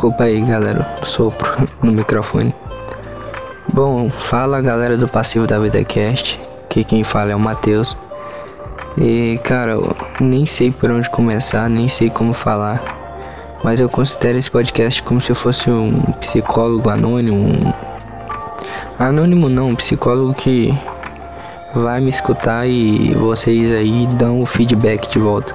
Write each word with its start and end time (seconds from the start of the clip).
Desculpa 0.00 0.24
aí, 0.24 0.40
galera, 0.40 0.86
sopro 1.02 1.68
no 1.84 1.92
microfone. 1.92 2.54
Bom, 3.70 4.08
fala 4.08 4.62
galera 4.62 4.96
do 4.96 5.06
Passivo 5.06 5.46
da 5.46 5.58
Vida 5.58 5.84
Cast, 5.84 6.40
que 6.70 6.82
quem 6.82 7.04
fala 7.04 7.32
é 7.32 7.36
o 7.36 7.38
Matheus. 7.38 7.94
E 8.96 9.38
cara, 9.44 9.72
eu 9.72 9.94
nem 10.18 10.46
sei 10.46 10.70
por 10.70 10.90
onde 10.90 11.10
começar, 11.10 11.68
nem 11.68 11.86
sei 11.86 12.08
como 12.08 12.32
falar, 12.32 12.82
mas 13.62 13.78
eu 13.78 13.90
considero 13.90 14.38
esse 14.38 14.50
podcast 14.50 15.02
como 15.02 15.20
se 15.20 15.32
eu 15.32 15.36
fosse 15.36 15.70
um 15.70 16.00
psicólogo 16.12 16.88
anônimo. 16.88 17.36
Um... 17.36 17.72
Anônimo 18.98 19.50
não, 19.50 19.68
um 19.68 19.76
psicólogo 19.76 20.32
que 20.32 20.72
vai 21.74 22.00
me 22.00 22.08
escutar 22.08 22.66
e 22.66 23.14
vocês 23.16 23.70
aí 23.76 24.06
dão 24.18 24.40
o 24.40 24.46
feedback 24.46 25.10
de 25.10 25.18
volta. 25.18 25.54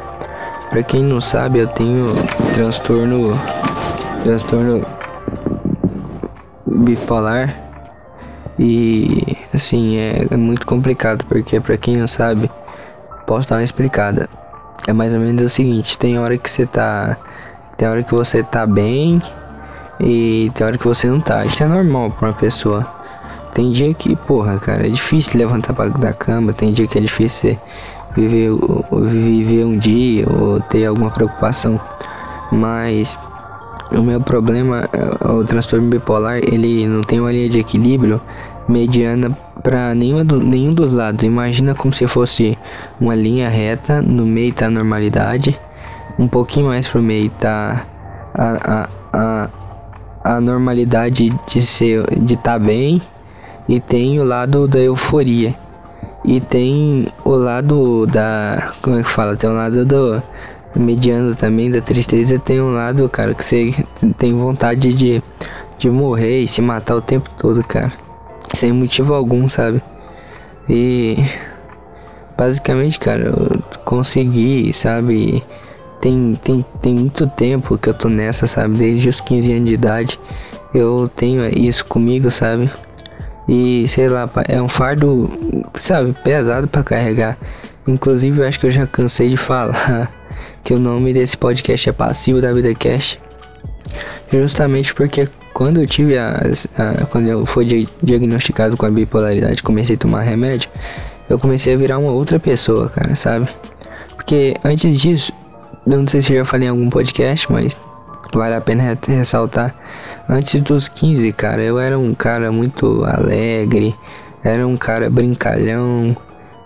Pra 0.70 0.84
quem 0.84 1.02
não 1.02 1.20
sabe, 1.20 1.58
eu 1.58 1.68
tenho 1.68 2.14
transtorno. 2.54 3.36
Transtorno 4.26 4.84
bipolar. 6.66 7.56
E 8.58 9.38
assim, 9.54 9.98
é, 9.98 10.28
é 10.32 10.38
muito 10.38 10.66
complicado 10.66 11.24
porque 11.26 11.60
para 11.60 11.78
quem 11.78 11.98
não 11.98 12.08
sabe, 12.08 12.50
posso 13.28 13.48
dar 13.48 13.58
uma 13.58 13.64
explicada. 13.64 14.28
É 14.88 14.94
mais 14.94 15.14
ou 15.14 15.20
menos 15.20 15.44
o 15.44 15.50
seguinte, 15.50 15.98
tem 15.98 16.18
hora 16.18 16.38
que 16.38 16.50
você 16.50 16.66
tá. 16.66 17.18
Tem 17.78 17.88
hora 17.88 18.04
que 18.04 18.14
você 18.14 18.42
tá 18.42 18.66
bem 18.66 19.22
e 20.00 20.50
tem 20.56 20.66
hora 20.66 20.78
que 20.78 20.88
você 20.88 21.08
não 21.08 21.20
tá. 21.20 21.46
Isso 21.46 21.62
é 21.62 21.68
normal 21.68 22.12
pra 22.12 22.30
uma 22.30 22.34
pessoa. 22.34 22.86
Tem 23.54 23.72
dia 23.72 23.94
que, 23.94 24.16
porra, 24.16 24.58
cara, 24.60 24.88
é 24.88 24.90
difícil 24.90 25.40
levantar 25.40 25.74
da 25.74 26.14
cama, 26.14 26.52
tem 26.52 26.74
dia 26.74 26.88
que 26.88 26.98
é 26.98 27.02
difícil 27.02 27.58
viver, 28.16 28.50
viver 28.92 29.66
um 29.66 29.78
dia 29.78 30.26
ou 30.30 30.60
ter 30.62 30.86
alguma 30.86 31.12
preocupação. 31.12 31.80
Mas 32.52 33.18
o 33.92 34.02
meu 34.02 34.20
problema, 34.20 34.90
é, 34.94 35.32
o 35.32 35.44
transtorno 35.44 35.90
bipolar, 35.90 36.38
ele 36.38 36.88
não 36.88 37.04
tem 37.04 37.20
uma 37.20 37.32
linha 37.32 37.50
de 37.50 37.60
equilíbrio 37.60 38.20
mediana 38.68 39.36
para 39.62 39.94
nenhum, 39.94 40.26
do, 40.26 40.40
nenhum 40.40 40.74
dos 40.74 40.92
lados. 40.92 41.24
Imagina 41.24 41.76
como 41.76 41.94
se 41.94 42.08
fosse 42.08 42.58
uma 43.00 43.16
linha 43.16 43.50
reta, 43.50 44.02
no 44.02 44.26
meio 44.26 44.54
tá 44.54 44.68
a 44.68 44.70
normalidade, 44.70 45.60
um 46.18 46.28
pouquinho 46.28 46.68
mais 46.68 46.88
pro 46.88 47.02
meio 47.02 47.30
tá 47.32 47.86
a, 48.34 48.58
a, 48.74 48.90
a, 49.14 49.50
a 50.36 50.42
normalidade 50.42 51.30
de 51.48 51.66
ser 51.66 52.04
de 52.20 52.36
tá 52.38 52.58
bem 52.58 53.02
e 53.68 53.80
tem 53.80 54.20
o 54.20 54.24
lado 54.24 54.68
da 54.68 54.80
euforia. 54.80 55.56
E 56.24 56.40
tem 56.40 57.08
o 57.24 57.32
lado 57.32 58.08
da. 58.08 58.74
Como 58.82 58.98
é 58.98 59.04
que 59.04 59.10
fala? 59.10 59.36
Tem 59.36 59.48
o 59.48 59.54
lado 59.54 59.86
do 59.86 60.24
mediano 60.76 61.36
também 61.36 61.72
da 61.72 61.82
tristeza 61.82 62.40
tem 62.40 62.62
um 62.62 62.74
lado, 62.74 63.08
cara, 63.10 63.34
que 63.34 63.44
você 63.44 63.74
tem 64.18 64.34
vontade 64.34 64.94
de, 64.94 65.24
de 65.78 65.90
morrer 65.90 66.42
e 66.42 66.48
se 66.48 66.62
matar 66.62 66.96
o 66.96 67.02
tempo 67.02 67.30
todo, 67.38 67.64
cara. 67.64 67.92
Sem 68.54 68.72
motivo 68.72 69.14
algum, 69.14 69.50
sabe? 69.50 69.82
E 70.70 71.18
basicamente, 72.38 73.00
cara, 73.00 73.26
eu 73.26 73.62
consegui, 73.84 74.74
sabe? 74.74 75.44
Tem, 76.02 76.40
tem, 76.44 76.66
tem 76.82 76.94
muito 76.94 77.28
tempo 77.28 77.78
que 77.78 77.90
eu 77.90 77.94
tô 77.94 78.10
nessa, 78.10 78.48
sabe? 78.48 78.78
Desde 78.78 79.10
os 79.10 79.22
15 79.22 79.54
anos 79.54 79.66
de 79.66 79.74
idade 79.74 80.20
eu 80.78 81.10
tenho 81.16 81.48
isso 81.58 81.86
comigo, 81.86 82.30
sabe? 82.30 82.70
E 83.48 83.88
sei 83.88 84.10
lá, 84.10 84.30
é 84.48 84.62
um 84.62 84.68
fardo, 84.68 85.32
sabe, 85.82 86.14
pesado 86.24 86.68
para 86.68 86.84
carregar. 86.84 87.38
Inclusive, 87.88 88.40
eu 88.40 88.48
acho 88.48 88.60
que 88.60 88.66
eu 88.66 88.72
já 88.72 88.88
cansei 88.88 89.30
de 89.30 89.38
falar 89.38 90.12
que 90.66 90.74
o 90.74 90.80
nome 90.80 91.14
desse 91.14 91.38
podcast 91.38 91.90
é 91.90 91.94
Passivo 91.94 92.42
da 92.42 92.52
Vida 92.52 92.74
Cast. 92.74 93.22
Justamente 94.34 94.96
porque 94.96 95.30
quando 95.54 95.80
eu 95.80 95.86
tive 95.86 96.18
as, 96.18 96.68
a, 96.76 97.06
quando 97.06 97.28
eu 97.28 97.46
fui 97.46 97.88
diagnosticado 98.02 98.76
com 98.76 98.88
a 98.88 98.90
bipolaridade, 98.90 99.62
comecei 99.62 99.96
a 99.96 100.00
tomar 100.00 100.22
remédio, 100.22 100.68
eu 101.30 101.38
comecei 101.38 101.76
a 101.76 101.78
virar 101.78 102.00
uma 102.00 102.12
outra 102.12 102.40
pessoa, 102.40 102.90
cara, 102.90 103.16
sabe? 103.16 103.48
Porque 104.16 104.56
antes 104.64 105.00
disso, 105.00 105.32
eu 105.86 106.00
não 106.00 106.08
sei 106.08 106.24
se 106.24 106.36
já 106.36 106.44
falei 106.44 106.68
em 106.68 106.72
algum 106.72 106.90
podcast, 106.90 107.50
mas 107.52 107.78
vale 108.34 108.56
a 108.56 108.62
pena 108.62 108.98
ressaltar. 109.08 109.76
Antes 110.28 110.60
dos 110.62 110.88
15, 110.88 111.32
cara, 111.34 111.62
eu 111.62 111.80
era 111.80 111.98
um 111.98 112.16
cara 112.16 112.52
muito 112.52 113.04
alegre, 113.06 113.96
era 114.44 114.66
um 114.66 114.76
cara 114.76 115.12
brincalhão, 115.12 116.18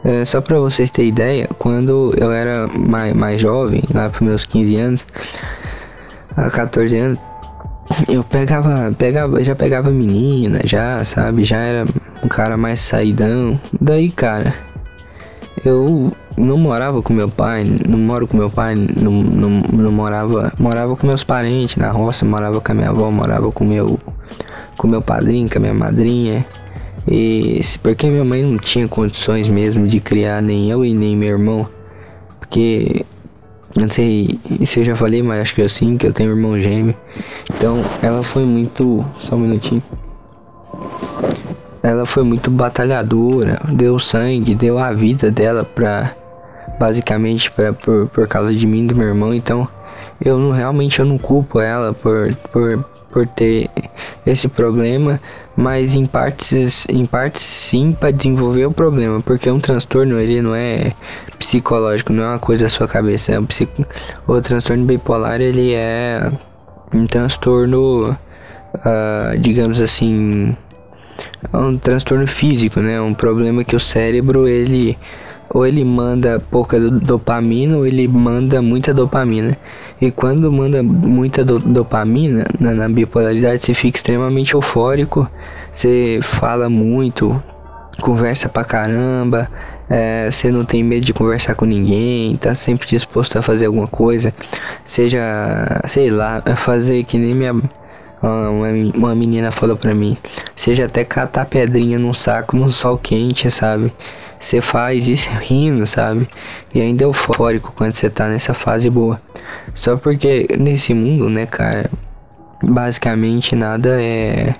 é, 0.03 0.23
só 0.23 0.39
para 0.41 0.59
vocês 0.59 0.89
terem 0.89 1.09
ideia, 1.09 1.47
quando 1.57 2.13
eu 2.17 2.31
era 2.31 2.67
mais, 2.67 3.13
mais 3.13 3.41
jovem, 3.41 3.83
lá 3.93 4.09
pros 4.09 4.27
meus 4.27 4.45
15 4.45 4.75
anos, 4.77 5.07
a 6.35 6.49
14 6.49 6.97
anos, 6.97 7.19
eu 8.07 8.23
pegava, 8.23 8.93
pegava, 8.97 9.43
já 9.43 9.55
pegava 9.55 9.89
menina, 9.89 10.61
já, 10.63 11.03
sabe, 11.03 11.43
já 11.43 11.57
era 11.57 11.85
um 12.23 12.27
cara 12.27 12.55
mais 12.55 12.79
saidão. 12.81 13.59
Daí, 13.81 14.09
cara, 14.09 14.53
eu 15.65 16.11
não 16.37 16.57
morava 16.57 17.01
com 17.01 17.13
meu 17.13 17.27
pai, 17.27 17.65
não 17.87 17.97
moro 17.97 18.27
com 18.27 18.37
meu 18.37 18.49
pai, 18.49 18.75
não, 18.75 19.11
não, 19.11 19.49
não 19.49 19.91
morava, 19.91 20.53
morava 20.57 20.95
com 20.95 21.07
meus 21.07 21.23
parentes 21.23 21.75
na 21.75 21.91
roça, 21.91 22.25
morava 22.25 22.61
com 22.61 22.71
a 22.71 22.75
minha 22.75 22.89
avó, 22.89 23.11
morava 23.11 23.51
com 23.51 23.65
meu, 23.65 23.99
com 24.77 24.87
meu 24.87 25.01
padrinho, 25.01 25.49
com 25.49 25.57
a 25.57 25.61
minha 25.61 25.73
madrinha. 25.73 26.45
E 27.11 27.61
porque 27.81 28.07
minha 28.07 28.23
mãe 28.23 28.43
não 28.43 28.57
tinha 28.59 28.87
condições 28.87 29.47
mesmo 29.47 29.87
de 29.87 29.99
criar 29.99 30.41
nem 30.41 30.69
eu 30.69 30.85
e 30.85 30.93
nem 30.93 31.17
meu 31.17 31.29
irmão. 31.29 31.67
Porque 32.39 33.03
não 33.79 33.89
sei 33.89 34.39
se 34.65 34.79
eu 34.79 34.85
já 34.85 34.95
falei, 34.95 35.23
mas 35.23 35.41
acho 35.41 35.55
que 35.55 35.61
eu 35.61 35.69
sim, 35.69 35.97
que 35.97 36.05
eu 36.05 36.13
tenho 36.13 36.29
um 36.29 36.35
irmão 36.35 36.61
gêmeo. 36.61 36.95
Então 37.55 37.81
ela 38.01 38.23
foi 38.23 38.43
muito. 38.43 39.03
Só 39.17 39.35
um 39.35 39.39
minutinho. 39.39 39.81
Ela 41.81 42.05
foi 42.05 42.23
muito 42.23 42.51
batalhadora, 42.51 43.61
deu 43.71 43.97
sangue, 43.99 44.53
deu 44.53 44.77
a 44.77 44.93
vida 44.93 45.31
dela 45.31 45.63
pra. 45.63 46.13
Basicamente 46.79 47.51
pra, 47.51 47.73
por, 47.73 48.07
por 48.07 48.27
causa 48.27 48.53
de 48.53 48.65
mim 48.65 48.85
e 48.85 48.87
do 48.87 48.95
meu 48.95 49.07
irmão. 49.07 49.33
Então 49.33 49.67
eu 50.23 50.37
não 50.37 50.51
realmente 50.51 50.99
eu 50.99 51.05
não 51.05 51.17
culpo 51.17 51.59
ela 51.59 51.93
por, 51.93 52.33
por, 52.51 52.85
por 53.11 53.27
ter 53.27 53.69
esse 54.25 54.47
problema, 54.47 55.19
mas 55.59 55.97
em 55.97 56.05
partes, 56.05 56.87
em 56.87 57.05
partes 57.05 57.41
sim 57.41 57.91
para 57.91 58.11
desenvolver 58.11 58.65
o 58.65 58.71
problema, 58.71 59.19
porque 59.19 59.51
um 59.51 59.59
transtorno 59.59 60.17
ele 60.17 60.41
não 60.41 60.55
é 60.55 60.93
psicológico, 61.37 62.13
não 62.13 62.23
é 62.23 62.27
uma 62.27 62.39
coisa 62.39 62.63
da 62.63 62.69
sua 62.69 62.87
cabeça, 62.87 63.33
é 63.33 63.39
um 63.39 63.45
psico... 63.45 63.85
o 64.25 64.41
transtorno 64.41 64.85
bipolar 64.85 65.41
ele 65.41 65.73
é 65.73 66.31
um 66.93 67.05
transtorno, 67.05 68.17
uh, 68.73 69.37
digamos 69.37 69.81
assim, 69.81 70.55
é 71.51 71.57
um 71.57 71.77
transtorno 71.77 72.25
físico, 72.25 72.79
né? 72.79 73.01
Um 73.01 73.13
problema 73.13 73.65
que 73.65 73.75
o 73.75 73.81
cérebro 73.81 74.47
ele 74.47 74.97
ou 75.53 75.65
ele 75.65 75.83
manda 75.83 76.39
pouca 76.51 76.79
dopamina 76.79 77.77
ou 77.77 77.85
ele 77.85 78.07
manda 78.07 78.61
muita 78.61 78.93
dopamina. 78.93 79.57
E 80.01 80.11
quando 80.11 80.51
manda 80.51 80.81
muita 80.81 81.43
do 81.43 81.59
dopamina 81.59 82.45
na, 82.59 82.73
na, 82.73 82.87
bipolaridade, 82.87 83.63
você 83.63 83.73
fica 83.73 83.97
extremamente 83.97 84.53
eufórico, 84.53 85.29
você 85.73 86.19
fala 86.21 86.69
muito, 86.69 87.41
conversa 87.99 88.47
pra 88.47 88.63
caramba, 88.63 89.49
é, 89.89 90.29
você 90.31 90.51
não 90.51 90.63
tem 90.63 90.83
medo 90.83 91.05
de 91.05 91.13
conversar 91.13 91.55
com 91.55 91.65
ninguém, 91.65 92.37
tá 92.37 92.55
sempre 92.55 92.87
disposto 92.87 93.37
a 93.37 93.41
fazer 93.41 93.65
alguma 93.65 93.87
coisa, 93.87 94.33
seja, 94.85 95.19
sei 95.85 96.09
lá, 96.09 96.41
fazer 96.55 97.03
que 97.03 97.17
nem 97.17 97.33
minha. 97.35 97.53
Uma, 98.21 98.67
uma 98.95 99.15
menina 99.15 99.49
falou 99.49 99.77
pra 99.77 99.93
mim, 99.93 100.17
seja 100.53 100.85
até 100.85 101.05
catar 101.05 101.45
pedrinha 101.45 101.97
num 101.97 102.13
saco 102.13 102.57
no 102.57 102.69
sol 102.69 102.97
quente, 102.97 103.49
sabe? 103.49 103.93
Você 104.39 104.61
faz 104.61 105.07
isso 105.07 105.29
rindo, 105.41 105.85
sabe? 105.85 106.27
E 106.73 106.81
ainda 106.81 107.03
é 107.03 107.07
eufórico 107.07 107.73
quando 107.75 107.95
você 107.95 108.09
tá 108.09 108.27
nessa 108.27 108.53
fase 108.53 108.89
boa. 108.89 109.21
Só 109.73 109.97
porque 109.97 110.47
nesse 110.57 110.93
mundo, 110.93 111.29
né, 111.29 111.45
cara, 111.45 111.89
basicamente 112.63 113.55
nada 113.55 114.01
é. 114.01 114.55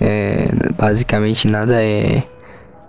É. 0.00 0.48
Basicamente 0.76 1.48
nada 1.48 1.82
é. 1.82 2.22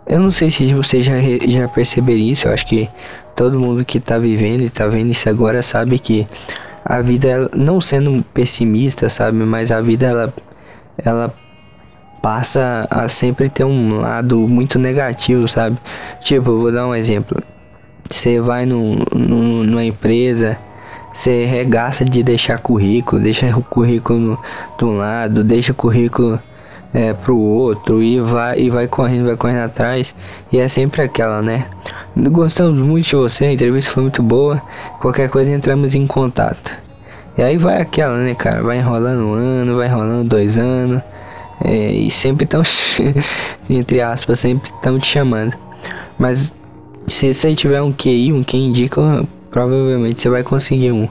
Eu 0.06 0.20
não 0.20 0.32
sei 0.32 0.50
se 0.50 0.74
você 0.74 1.02
já, 1.02 1.16
já 1.48 1.68
perceberam 1.68 2.20
isso, 2.20 2.48
eu 2.48 2.54
acho 2.54 2.66
que 2.66 2.90
todo 3.36 3.60
mundo 3.60 3.84
que 3.84 4.00
tá 4.00 4.18
vivendo 4.18 4.62
e 4.62 4.70
tá 4.70 4.88
vendo 4.88 5.12
isso 5.12 5.30
agora 5.30 5.62
sabe 5.62 6.00
que 6.00 6.26
a 6.86 7.02
vida, 7.02 7.50
não 7.54 7.82
sendo 7.82 8.24
pessimista, 8.34 9.10
sabe, 9.10 9.38
mas 9.40 9.70
a 9.70 9.82
vida 9.82 10.06
ela, 10.06 10.34
ela 10.98 11.34
passa 12.22 12.88
a 12.90 13.08
sempre 13.10 13.50
ter 13.50 13.64
um 13.64 14.00
lado 14.00 14.38
muito 14.48 14.78
negativo, 14.78 15.48
sabe? 15.48 15.78
Tipo, 16.22 16.60
vou 16.60 16.72
dar 16.72 16.88
um 16.88 16.96
exemplo. 16.96 17.42
Você 18.10 18.40
vai 18.40 18.66
no, 18.66 18.96
no, 19.14 19.64
numa 19.64 19.84
empresa, 19.84 20.58
você 21.14 21.46
regaça 21.46 22.06
de 22.06 22.24
deixar 22.24 22.60
currículo, 22.60 23.22
deixa 23.22 23.46
o 23.58 23.64
currículo 23.64 24.20
no, 24.20 24.40
de 24.78 24.86
um 24.86 24.98
lado, 24.98 25.44
deixa 25.44 25.72
o 25.72 25.76
currículo 25.76 26.40
é, 26.94 27.14
pro 27.14 27.38
outro 27.38 28.02
e 28.02 28.20
vai 28.20 28.60
e 28.60 28.70
vai 28.70 28.88
correndo, 28.88 29.26
vai 29.26 29.36
correndo 29.36 29.66
atrás 29.66 30.16
e 30.52 30.58
é 30.58 30.68
sempre 30.68 31.02
aquela, 31.02 31.42
né? 31.42 31.66
Gostamos 32.16 32.80
muito 32.80 33.06
de 33.06 33.16
você, 33.16 33.46
a 33.46 33.54
entrevista 33.54 33.92
foi 33.92 34.04
muito 34.04 34.24
boa. 34.24 34.62
Qualquer 35.00 35.30
coisa 35.30 35.52
entramos 35.52 35.96
em 35.96 36.08
contato. 36.08 36.78
E 37.38 37.44
aí 37.44 37.58
vai 37.58 37.80
aquela, 37.82 38.18
né, 38.18 38.34
cara? 38.34 38.64
Vai 38.64 38.80
enrolando 38.80 39.22
um 39.28 39.34
ano, 39.34 39.78
vai 39.78 39.88
enrolando 39.88 40.28
dois 40.28 40.58
anos. 40.58 41.02
É, 41.64 41.92
e 41.92 42.12
sempre 42.12 42.44
estão, 42.44 42.62
entre 43.70 44.02
aspas, 44.02 44.40
sempre 44.40 44.70
estão 44.70 45.00
te 45.00 45.08
chamando. 45.08 45.54
Mas 46.18 46.54
se 47.08 47.34
você 47.34 47.56
tiver 47.56 47.82
um 47.82 47.92
QI, 47.92 48.34
um 48.34 48.44
que 48.44 48.58
indica, 48.58 49.26
provavelmente 49.50 50.22
você 50.22 50.30
vai 50.30 50.44
conseguir 50.44 50.92
um, 50.92 51.08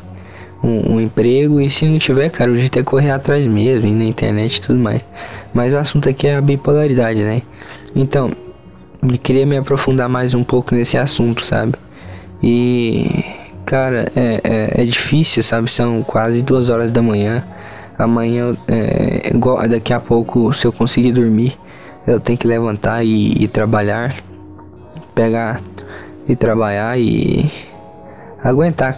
um, 0.63 0.95
um, 0.95 1.01
emprego. 1.01 1.61
E 1.61 1.71
se 1.71 1.87
não 1.87 1.99
tiver, 1.99 2.29
cara, 2.31 2.51
o 2.51 2.57
jeito 2.57 2.79
é 2.79 2.83
correr 2.83 3.11
atrás 3.11 3.47
mesmo, 3.47 3.91
na 3.91 4.05
internet 4.05 4.57
e 4.57 4.61
tudo 4.61 4.79
mais. 4.79 5.07
Mas 5.55 5.73
o 5.73 5.77
assunto 5.77 6.09
aqui 6.09 6.27
é 6.27 6.37
a 6.37 6.41
bipolaridade, 6.41 7.23
né? 7.23 7.43
Então, 7.95 8.31
eu 9.03 9.19
queria 9.19 9.47
me 9.47 9.57
aprofundar 9.57 10.09
mais 10.09 10.35
um 10.35 10.45
pouco 10.45 10.75
nesse 10.75 10.99
assunto, 10.99 11.45
sabe? 11.45 11.75
E, 12.43 13.25
cara, 13.65 14.11
é, 14.15 14.41
é, 14.45 14.83
é 14.83 14.85
difícil, 14.85 15.43
sabe? 15.43 15.71
São 15.71 16.03
quase 16.03 16.43
duas 16.43 16.69
horas 16.69 16.93
da 16.93 17.01
manhã. 17.01 17.45
Amanhã, 17.99 18.57
é, 18.69 19.31
daqui 19.69 19.93
a 19.93 20.01
pouco, 20.01 20.53
se 20.53 20.67
eu 20.67 20.73
conseguir 20.73 21.13
dormir, 21.13 21.59
eu 22.07 22.21
tenho 22.21 22.39
que 22.39 22.47
levantar 22.47 23.05
e, 23.05 23.43
e 23.43 23.49
trabalhar. 23.49 24.17
Pegar 25.15 25.63
e 26.29 26.35
trabalhar 26.37 26.99
e 26.99 27.51
aguentar 28.43 28.97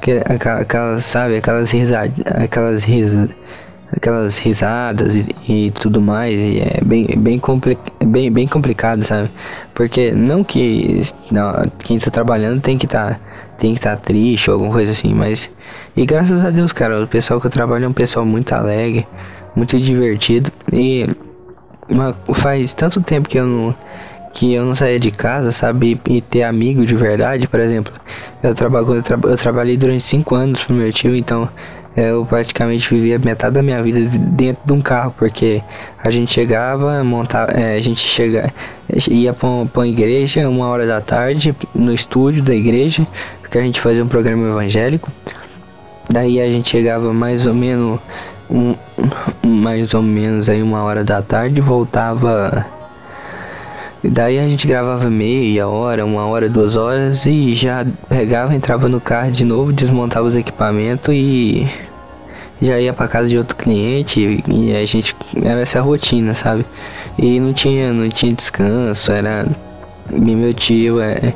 aquelas, 0.60 1.04
sabe, 1.04 1.36
aquelas 1.36 1.70
risadas, 1.70 2.12
aquelas 2.42 2.84
risadas, 2.84 3.34
aquelas 3.92 4.38
risadas 4.38 5.16
e, 5.16 5.26
e, 5.48 5.70
tudo 5.72 6.00
mais, 6.00 6.40
e 6.40 6.60
é 6.60 6.80
bem, 6.84 7.06
bem, 7.16 7.38
compli 7.38 7.78
bem, 8.04 8.30
bem 8.30 8.46
complicado, 8.46 9.04
sabe? 9.04 9.30
Porque 9.74 10.12
não 10.12 10.44
que 10.44 11.02
não, 11.30 11.52
quem 11.78 11.98
tá 11.98 12.10
trabalhando 12.10 12.60
tem 12.60 12.76
que 12.76 12.86
estar 12.86 13.14
tá, 13.14 13.20
tem 13.58 13.72
que 13.72 13.78
estar 13.78 13.96
tá 13.96 14.02
triste 14.02 14.50
ou 14.50 14.54
alguma 14.54 14.72
coisa 14.72 14.92
assim, 14.92 15.14
mas 15.14 15.50
e 15.96 16.04
graças 16.04 16.44
a 16.44 16.50
Deus, 16.50 16.72
cara, 16.72 17.02
o 17.02 17.06
pessoal 17.06 17.40
que 17.40 17.46
eu 17.46 17.50
trabalho 17.50 17.84
é 17.84 17.88
um 17.88 17.92
pessoal 17.92 18.24
muito 18.26 18.52
alegre, 18.52 19.06
muito 19.56 19.78
divertido 19.78 20.52
e 20.72 21.08
uma, 21.88 22.14
faz 22.34 22.74
tanto 22.74 23.02
tempo 23.02 23.28
que 23.28 23.38
eu 23.38 23.46
não 23.46 23.74
que 24.34 24.52
eu 24.52 24.64
não 24.64 24.74
saía 24.74 25.00
de 25.00 25.10
casa, 25.10 25.50
sabe? 25.50 26.00
E 26.08 26.20
ter 26.20 26.42
amigo 26.42 26.84
de 26.84 26.94
verdade, 26.94 27.48
por 27.48 27.58
exemplo. 27.58 27.92
Eu, 28.42 28.54
traba 28.54 28.78
eu, 28.80 29.02
tra 29.02 29.18
eu 29.24 29.36
trabalhei 29.36 29.76
durante 29.76 30.02
5 30.04 30.34
anos 30.34 30.62
pro 30.62 30.74
meu 30.76 30.92
tio, 30.92 31.16
então 31.16 31.48
eu 31.98 32.24
praticamente 32.24 32.88
vivia 32.94 33.18
metade 33.18 33.54
da 33.54 33.62
minha 33.62 33.82
vida 33.82 33.98
dentro 34.18 34.62
de 34.64 34.72
um 34.72 34.80
carro, 34.80 35.12
porque 35.18 35.60
a 35.98 36.10
gente 36.10 36.32
chegava, 36.32 37.02
montava, 37.02 37.50
é, 37.50 37.74
a 37.74 37.80
gente 37.80 38.06
chega, 38.06 38.52
ia 39.10 39.32
para 39.32 39.48
uma 39.48 39.86
igreja 39.86 40.48
uma 40.48 40.68
hora 40.68 40.86
da 40.86 41.00
tarde, 41.00 41.54
no 41.74 41.92
estúdio 41.92 42.40
da 42.42 42.54
igreja, 42.54 43.04
porque 43.40 43.58
a 43.58 43.62
gente 43.62 43.80
fazia 43.80 44.04
um 44.04 44.08
programa 44.08 44.46
evangélico. 44.46 45.10
Daí 46.08 46.40
a 46.40 46.46
gente 46.46 46.70
chegava 46.70 47.12
mais 47.12 47.46
ou 47.46 47.54
menos 47.54 47.98
um, 48.48 48.76
mais 49.44 49.92
ou 49.92 50.02
menos 50.02 50.48
aí 50.48 50.62
uma 50.62 50.82
hora 50.84 51.02
da 51.02 51.20
tarde 51.20 51.60
voltava 51.60 52.64
e 54.02 54.08
daí 54.08 54.38
a 54.38 54.44
gente 54.44 54.66
gravava 54.68 55.10
meia 55.10 55.66
hora, 55.66 56.04
uma 56.04 56.24
hora, 56.24 56.48
duas 56.48 56.76
horas 56.76 57.26
e 57.26 57.52
já 57.54 57.84
pegava, 58.08 58.54
entrava 58.54 58.88
no 58.88 59.00
carro 59.00 59.32
de 59.32 59.44
novo, 59.44 59.72
desmontava 59.72 60.24
os 60.24 60.36
equipamentos 60.36 61.12
e 61.12 61.68
já 62.60 62.78
ia 62.80 62.92
para 62.92 63.08
casa 63.08 63.28
de 63.28 63.38
outro 63.38 63.56
cliente 63.56 64.42
e 64.48 64.76
a 64.76 64.84
gente 64.84 65.14
era 65.42 65.60
essa 65.60 65.80
rotina, 65.80 66.34
sabe? 66.34 66.64
E 67.18 67.38
não 67.40 67.52
tinha, 67.52 67.92
não 67.92 68.08
tinha 68.08 68.32
descanso, 68.32 69.12
era 69.12 69.46
meu 70.10 70.54
tio 70.54 71.00
é 71.00 71.34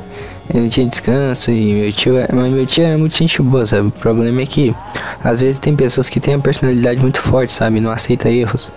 não 0.53 0.67
tinha 0.67 0.87
descanso 0.87 1.51
e 1.51 1.73
meu 1.73 1.91
tio 1.91 2.17
é, 2.17 2.27
mas 2.31 2.51
meu 2.51 2.65
tio 2.65 2.83
era 2.83 2.97
muito 2.97 3.17
gente 3.17 3.41
boa, 3.41 3.65
sabe? 3.65 3.87
O 3.87 3.91
problema 3.91 4.41
é 4.41 4.45
que 4.45 4.75
às 5.23 5.41
vezes 5.41 5.57
tem 5.57 5.75
pessoas 5.75 6.09
que 6.09 6.19
têm 6.19 6.35
a 6.35 6.39
personalidade 6.39 6.99
muito 6.99 7.19
forte, 7.21 7.53
sabe? 7.53 7.79
Não 7.79 7.91
aceita 7.91 8.29
erros. 8.29 8.71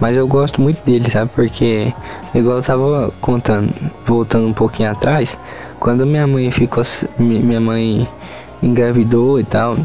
Mas 0.00 0.16
eu 0.16 0.26
gosto 0.26 0.60
muito 0.60 0.82
dele, 0.84 1.10
sabe? 1.10 1.30
Porque, 1.34 1.92
igual 2.34 2.56
eu 2.56 2.62
tava 2.62 3.12
contando, 3.20 3.72
voltando 4.06 4.46
um 4.46 4.52
pouquinho 4.52 4.90
atrás, 4.90 5.38
quando 5.78 6.06
minha 6.06 6.26
mãe 6.26 6.50
ficou. 6.50 6.82
Minha 7.18 7.60
mãe 7.60 8.08
engravidou 8.62 9.38
e 9.38 9.44
tal. 9.44 9.76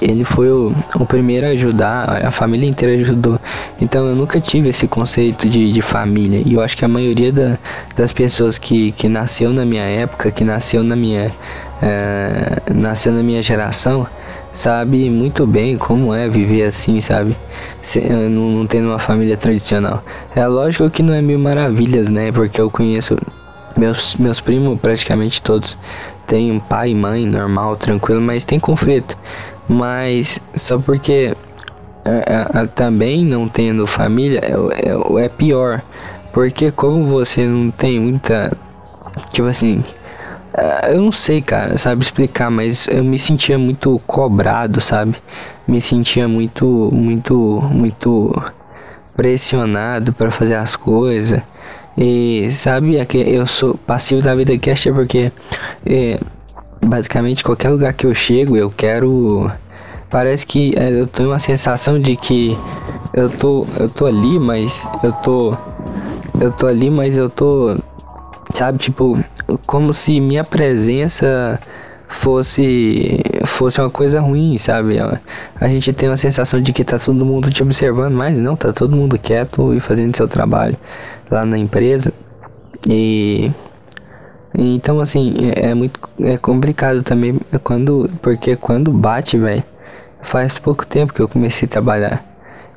Ele 0.00 0.24
foi 0.24 0.50
o, 0.50 0.74
o 0.94 1.06
primeiro 1.06 1.46
a 1.46 1.50
ajudar, 1.50 2.24
a 2.24 2.30
família 2.30 2.68
inteira 2.68 3.00
ajudou. 3.00 3.38
Então 3.80 4.06
eu 4.06 4.14
nunca 4.14 4.40
tive 4.40 4.68
esse 4.68 4.86
conceito 4.86 5.48
de, 5.48 5.72
de 5.72 5.82
família. 5.82 6.42
E 6.44 6.54
eu 6.54 6.60
acho 6.60 6.76
que 6.76 6.84
a 6.84 6.88
maioria 6.88 7.32
da, 7.32 7.58
das 7.96 8.12
pessoas 8.12 8.58
que, 8.58 8.92
que 8.92 9.08
nasceu 9.08 9.52
na 9.52 9.64
minha 9.64 9.84
época, 9.84 10.30
que 10.30 10.44
nasceu 10.44 10.82
na 10.82 10.96
minha. 10.96 11.30
É, 11.82 12.62
nasceu 12.74 13.12
na 13.12 13.22
minha 13.22 13.42
geração, 13.42 14.06
sabe 14.54 15.10
muito 15.10 15.46
bem 15.46 15.76
como 15.76 16.14
é 16.14 16.26
viver 16.26 16.62
assim, 16.62 17.00
sabe? 17.02 17.36
Se, 17.82 18.00
não, 18.00 18.50
não 18.50 18.66
tendo 18.66 18.88
uma 18.88 18.98
família 18.98 19.36
tradicional. 19.36 20.02
É 20.34 20.46
lógico 20.46 20.88
que 20.88 21.02
não 21.02 21.12
é 21.12 21.20
mil 21.20 21.38
maravilhas, 21.38 22.08
né? 22.08 22.32
Porque 22.32 22.58
eu 22.58 22.70
conheço 22.70 23.18
meus, 23.76 24.16
meus 24.16 24.40
primos, 24.40 24.80
praticamente 24.80 25.42
todos, 25.42 25.78
têm 26.26 26.50
um 26.50 26.58
pai 26.58 26.90
e 26.90 26.94
mãe 26.94 27.26
normal, 27.26 27.76
tranquilo, 27.76 28.20
mas 28.20 28.44
tem 28.44 28.58
conflito. 28.58 29.16
Mas 29.68 30.38
só 30.54 30.78
porque 30.78 31.34
é, 32.04 32.60
é, 32.62 32.66
também 32.68 33.22
não 33.22 33.48
tendo 33.48 33.86
família 33.86 34.40
é, 34.42 35.20
é, 35.22 35.24
é 35.24 35.28
pior. 35.28 35.82
Porque 36.32 36.70
como 36.70 37.06
você 37.06 37.46
não 37.46 37.70
tem 37.70 37.98
muita. 37.98 38.52
Tipo 39.32 39.48
assim, 39.48 39.82
ah, 40.54 40.88
eu 40.90 41.00
não 41.02 41.12
sei, 41.12 41.42
cara, 41.42 41.76
sabe 41.78 42.02
explicar, 42.02 42.50
mas 42.50 42.88
eu 42.88 43.04
me 43.04 43.18
sentia 43.18 43.58
muito 43.58 43.98
cobrado, 44.06 44.80
sabe? 44.80 45.16
Me 45.68 45.80
sentia 45.80 46.26
muito, 46.26 46.90
muito, 46.92 47.60
muito 47.70 48.34
pressionado 49.14 50.12
para 50.12 50.30
fazer 50.30 50.54
as 50.54 50.76
coisas. 50.76 51.42
E 51.96 52.48
sabe, 52.52 52.96
é 52.98 53.06
eu 53.12 53.46
sou 53.46 53.74
passivo 53.74 54.22
da 54.22 54.34
vida 54.34 54.56
cast 54.58 54.92
porque 54.92 55.32
é, 55.84 56.20
basicamente 56.86 57.44
qualquer 57.44 57.70
lugar 57.70 57.92
que 57.92 58.06
eu 58.06 58.14
chego 58.14 58.56
eu 58.56 58.70
quero. 58.70 59.50
Parece 60.08 60.46
que 60.46 60.72
é, 60.76 61.00
eu 61.00 61.06
tenho 61.06 61.30
uma 61.30 61.38
sensação 61.38 62.00
de 62.00 62.16
que 62.16 62.56
eu 63.12 63.28
tô, 63.28 63.66
eu 63.78 63.88
tô 63.88 64.06
ali, 64.06 64.38
mas 64.38 64.86
eu 65.02 65.12
tô, 65.12 65.56
eu 66.40 66.52
tô 66.52 66.66
ali, 66.66 66.88
mas 66.88 67.16
eu 67.16 67.28
tô 67.28 67.76
sabe? 68.52 68.78
Tipo, 68.78 69.22
como 69.66 69.92
se 69.92 70.20
minha 70.20 70.44
presença 70.44 71.60
fosse 72.08 73.20
fosse 73.44 73.80
uma 73.80 73.90
coisa 73.90 74.20
ruim, 74.20 74.56
sabe? 74.58 74.98
A 75.60 75.68
gente 75.68 75.92
tem 75.92 76.08
uma 76.08 76.16
sensação 76.16 76.60
de 76.60 76.72
que 76.72 76.84
tá 76.84 76.98
todo 76.98 77.24
mundo 77.24 77.50
te 77.50 77.62
observando, 77.62 78.14
mas 78.14 78.38
não, 78.38 78.56
tá 78.56 78.72
todo 78.72 78.96
mundo 78.96 79.18
quieto 79.18 79.74
e 79.74 79.80
fazendo 79.80 80.16
seu 80.16 80.28
trabalho 80.28 80.76
lá 81.30 81.44
na 81.44 81.58
empresa. 81.58 82.12
E 82.86 83.50
então 84.56 85.00
assim, 85.00 85.52
é, 85.54 85.70
é 85.70 85.74
muito 85.74 86.00
é 86.20 86.36
complicado 86.38 87.02
também 87.02 87.38
quando 87.62 88.10
porque 88.22 88.56
quando 88.56 88.92
bate, 88.92 89.38
velho, 89.38 89.62
faz 90.20 90.58
pouco 90.58 90.86
tempo 90.86 91.12
que 91.12 91.20
eu 91.20 91.28
comecei 91.28 91.66
a 91.66 91.70
trabalhar. 91.70 92.24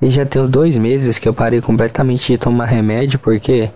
E 0.01 0.09
já 0.09 0.25
tem 0.25 0.41
uns 0.41 0.49
dois 0.49 0.77
meses 0.77 1.19
que 1.19 1.27
eu 1.27 1.33
parei 1.33 1.61
completamente 1.61 2.31
de 2.31 2.37
tomar 2.37 2.65
remédio 2.65 3.19
porque 3.19 3.69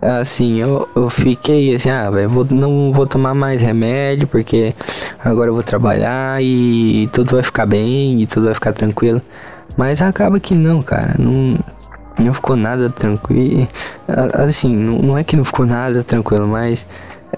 assim, 0.00 0.60
eu, 0.60 0.88
eu 0.94 1.10
fiquei 1.10 1.74
assim, 1.74 1.90
ah, 1.90 2.10
velho, 2.10 2.28
vou, 2.28 2.44
não 2.50 2.92
vou 2.92 3.06
tomar 3.06 3.34
mais 3.34 3.60
remédio 3.62 4.26
porque 4.26 4.74
agora 5.22 5.50
eu 5.50 5.54
vou 5.54 5.62
trabalhar 5.62 6.42
e 6.42 7.08
tudo 7.12 7.32
vai 7.32 7.42
ficar 7.42 7.66
bem 7.66 8.22
e 8.22 8.26
tudo 8.26 8.46
vai 8.46 8.54
ficar 8.54 8.72
tranquilo. 8.72 9.20
Mas 9.76 10.02
acaba 10.02 10.40
que 10.40 10.54
não, 10.54 10.82
cara, 10.82 11.14
não, 11.18 11.58
não 12.18 12.34
ficou 12.34 12.56
nada 12.56 12.90
tranquilo. 12.90 13.68
Assim, 14.34 14.74
não, 14.74 14.98
não 14.98 15.18
é 15.18 15.24
que 15.24 15.36
não 15.36 15.44
ficou 15.44 15.66
nada 15.66 16.02
tranquilo, 16.02 16.46
mas 16.46 16.86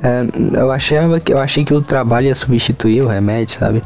é, 0.01 0.59
eu 0.59 0.71
achava 0.71 1.21
que 1.21 1.33
eu 1.33 1.39
achei 1.39 1.65
que 1.65 1.75
o 1.75 1.83
trabalho 1.83 2.29
ia 2.29 2.35
substituir 2.35 3.03
o 3.03 3.09
remédio, 3.09 3.59
sabe? 3.59 3.83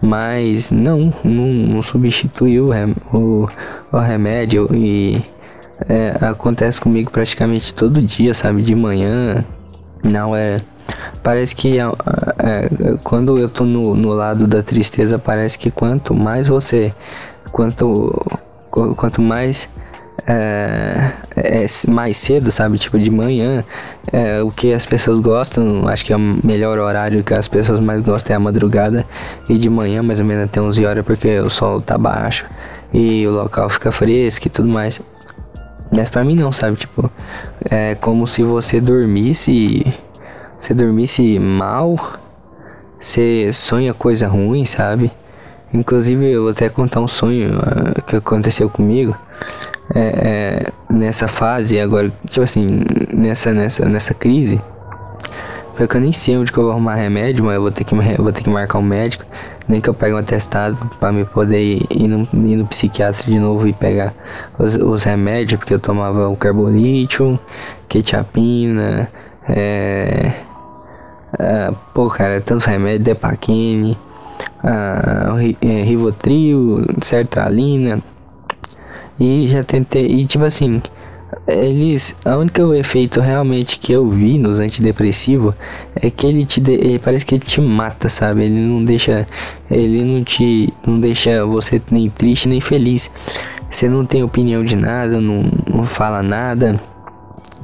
Mas 0.00 0.70
não, 0.70 1.12
não, 1.24 1.46
não 1.46 1.82
substituiu 1.82 2.70
o, 3.12 3.16
o, 3.16 3.48
o 3.92 3.98
remédio 3.98 4.68
e 4.72 5.22
é, 5.88 6.16
acontece 6.20 6.80
comigo 6.80 7.10
praticamente 7.10 7.72
todo 7.72 8.00
dia, 8.02 8.34
sabe? 8.34 8.62
De 8.62 8.74
manhã. 8.74 9.44
Não 10.04 10.34
é. 10.34 10.58
Parece 11.22 11.54
que 11.54 11.78
é, 11.78 11.82
é, 11.82 12.96
quando 13.02 13.38
eu 13.38 13.48
tô 13.48 13.64
no, 13.64 13.94
no 13.94 14.10
lado 14.10 14.46
da 14.46 14.62
tristeza, 14.62 15.18
parece 15.18 15.58
que 15.58 15.70
quanto 15.70 16.14
mais 16.14 16.48
você. 16.48 16.94
Quanto, 17.52 18.14
quanto 18.70 19.20
mais. 19.20 19.68
É, 20.26 21.12
é, 21.36 21.66
mais 21.88 22.16
cedo, 22.16 22.50
sabe? 22.50 22.78
Tipo 22.78 22.98
de 22.98 23.10
manhã, 23.10 23.64
é, 24.12 24.42
o 24.42 24.50
que 24.50 24.72
as 24.72 24.84
pessoas 24.84 25.20
gostam, 25.20 25.86
acho 25.88 26.04
que 26.04 26.12
é 26.12 26.16
o 26.16 26.20
melhor 26.44 26.78
horário 26.78 27.22
que 27.22 27.32
as 27.32 27.48
pessoas 27.48 27.80
mais 27.80 28.02
gostam 28.02 28.34
é 28.34 28.36
a 28.36 28.40
madrugada 28.40 29.06
e 29.48 29.56
de 29.56 29.70
manhã, 29.70 30.02
mais 30.02 30.20
ou 30.20 30.26
menos 30.26 30.44
até 30.44 30.60
11 30.60 30.84
horas, 30.84 31.04
porque 31.04 31.38
o 31.38 31.48
sol 31.48 31.80
tá 31.80 31.96
baixo 31.96 32.46
e 32.92 33.26
o 33.26 33.30
local 33.30 33.68
fica 33.68 33.92
fresco 33.92 34.48
e 34.48 34.50
tudo 34.50 34.68
mais. 34.68 35.00
Mas 35.90 36.10
pra 36.10 36.22
mim 36.24 36.36
não, 36.36 36.52
sabe? 36.52 36.76
Tipo, 36.76 37.10
é 37.70 37.94
como 37.94 38.26
se 38.26 38.42
você 38.42 38.80
dormisse. 38.80 39.86
Você 40.60 40.74
dormisse 40.74 41.38
mal. 41.38 41.96
Você 43.00 43.50
sonha 43.52 43.94
coisa 43.94 44.28
ruim, 44.28 44.64
sabe? 44.64 45.10
Inclusive, 45.72 46.30
eu 46.30 46.42
vou 46.42 46.50
até 46.50 46.68
contar 46.68 47.00
um 47.00 47.08
sonho 47.08 47.58
uh, 47.58 48.02
que 48.02 48.16
aconteceu 48.16 48.68
comigo 48.68 49.16
é, 49.94 50.00
é, 50.00 50.72
nessa 50.92 51.28
fase, 51.28 51.78
agora, 51.80 52.12
tipo 52.28 52.44
assim, 52.44 52.80
nessa, 53.12 53.52
nessa, 53.52 53.84
nessa 53.86 54.14
crise. 54.14 54.60
Porque 55.76 55.96
eu 55.96 56.00
nem 56.00 56.12
sei 56.12 56.36
onde 56.36 56.50
que 56.50 56.58
eu 56.58 56.64
vou 56.64 56.72
arrumar 56.72 56.96
remédio, 56.96 57.44
mas 57.44 57.54
eu 57.54 57.62
vou 57.62 57.70
ter 57.70 57.84
que, 57.84 57.94
vou 57.94 58.32
ter 58.32 58.42
que 58.42 58.50
marcar 58.50 58.78
um 58.78 58.82
médico. 58.82 59.24
Nem 59.68 59.80
que 59.80 59.88
eu 59.88 59.94
pegue 59.94 60.14
um 60.14 60.18
atestado 60.18 60.76
para 60.98 61.12
me 61.12 61.24
poder 61.24 61.82
ir 61.90 62.08
no, 62.08 62.22
ir 62.32 62.56
no, 62.56 62.66
psiquiatra 62.66 63.30
de 63.30 63.38
novo 63.38 63.68
e 63.68 63.72
pegar 63.72 64.12
os, 64.58 64.76
os 64.76 65.04
remédios, 65.04 65.58
porque 65.58 65.74
eu 65.74 65.78
tomava 65.78 66.28
o 66.28 66.36
carbolítio, 66.36 67.38
quetiapina, 67.88 69.08
é, 69.48 70.32
é, 71.38 71.70
pô, 71.94 72.08
cara, 72.08 72.40
tantos 72.40 72.64
remédios, 72.64 73.04
Depaquine, 73.04 73.96
ah, 74.64 75.36
é, 75.60 75.82
Rivotril, 75.82 76.86
Sertralina. 77.02 78.02
E 79.18 79.48
já 79.48 79.62
tentei, 79.64 80.06
e 80.06 80.26
tipo 80.26 80.44
assim, 80.44 80.80
eles, 81.46 82.14
a 82.24 82.36
única 82.36 82.62
efeito 82.76 83.20
realmente 83.20 83.78
que 83.78 83.92
eu 83.92 84.08
vi 84.08 84.38
nos 84.38 84.60
antidepressivos 84.60 85.54
é 85.96 86.10
que 86.10 86.26
ele 86.26 86.46
te, 86.46 86.60
ele, 86.70 86.98
parece 86.98 87.24
que 87.24 87.34
ele 87.34 87.44
te 87.44 87.60
mata, 87.60 88.08
sabe? 88.08 88.44
Ele 88.44 88.60
não 88.60 88.84
deixa, 88.84 89.26
ele 89.70 90.04
não 90.04 90.22
te, 90.24 90.72
não 90.86 91.00
deixa 91.00 91.44
você 91.44 91.80
nem 91.90 92.08
triste 92.08 92.48
nem 92.48 92.60
feliz. 92.60 93.10
Você 93.70 93.88
não 93.88 94.06
tem 94.06 94.22
opinião 94.22 94.64
de 94.64 94.76
nada, 94.76 95.20
não, 95.20 95.42
não 95.66 95.84
fala 95.84 96.22
nada, 96.22 96.80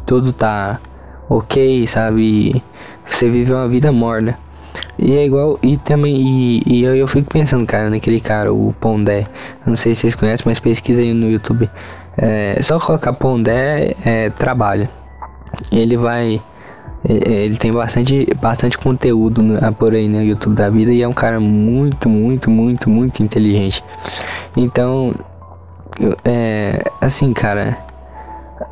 tudo 0.05 0.33
tá 0.33 0.81
ok, 1.29 1.87
sabe? 1.87 2.63
Você 3.07 3.29
vive 3.31 3.53
uma 3.53 3.69
vida 3.69 3.91
morna. 3.91 4.39
E 4.99 5.17
é 5.17 5.27
igual, 5.27 5.59
e 5.63 5.77
também, 5.77 6.15
e, 6.17 6.63
e 6.67 6.85
eu, 6.85 6.95
eu 6.95 7.07
fico 7.09 7.29
pensando, 7.29 7.67
cara, 7.67 7.91
naquele 7.91 8.21
cara, 8.21 8.53
o 8.53 8.73
Pondé. 8.81 9.27
Não 9.67 9.77
sei 9.77 9.95
se 9.95 10.03
vocês 10.03 10.15
conhecem, 10.15 10.45
mas 10.47 10.61
pesquisa 10.61 11.03
aí 11.03 11.13
no 11.13 11.31
YouTube. 11.31 11.69
É 12.17 12.61
só 12.63 12.79
colocar 12.79 13.13
Pondé 13.13 13.95
é, 14.05 14.31
trabalho. 14.31 14.89
Ele 15.71 15.97
vai. 15.97 16.41
Ele 17.07 17.57
tem 17.59 17.71
bastante, 17.71 18.27
bastante 18.41 18.79
conteúdo 18.79 19.43
por 19.79 19.93
aí 19.93 20.09
no 20.09 20.23
YouTube 20.23 20.55
da 20.55 20.71
vida 20.71 20.91
e 20.91 21.03
é 21.03 21.09
um 21.09 21.13
cara 21.13 21.39
muito, 21.39 22.09
muito, 22.09 22.49
muito, 22.49 22.89
muito 22.89 23.23
inteligente. 23.23 23.85
Então, 24.57 25.15
é, 26.25 26.83
assim, 27.03 27.35
cara, 27.35 27.77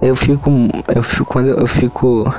eu 0.01 0.17
fico, 0.17 0.51
eu 0.95 1.03
fico 1.03 1.25
quando 1.27 1.49
eu 1.49 1.67
fico, 1.67 2.33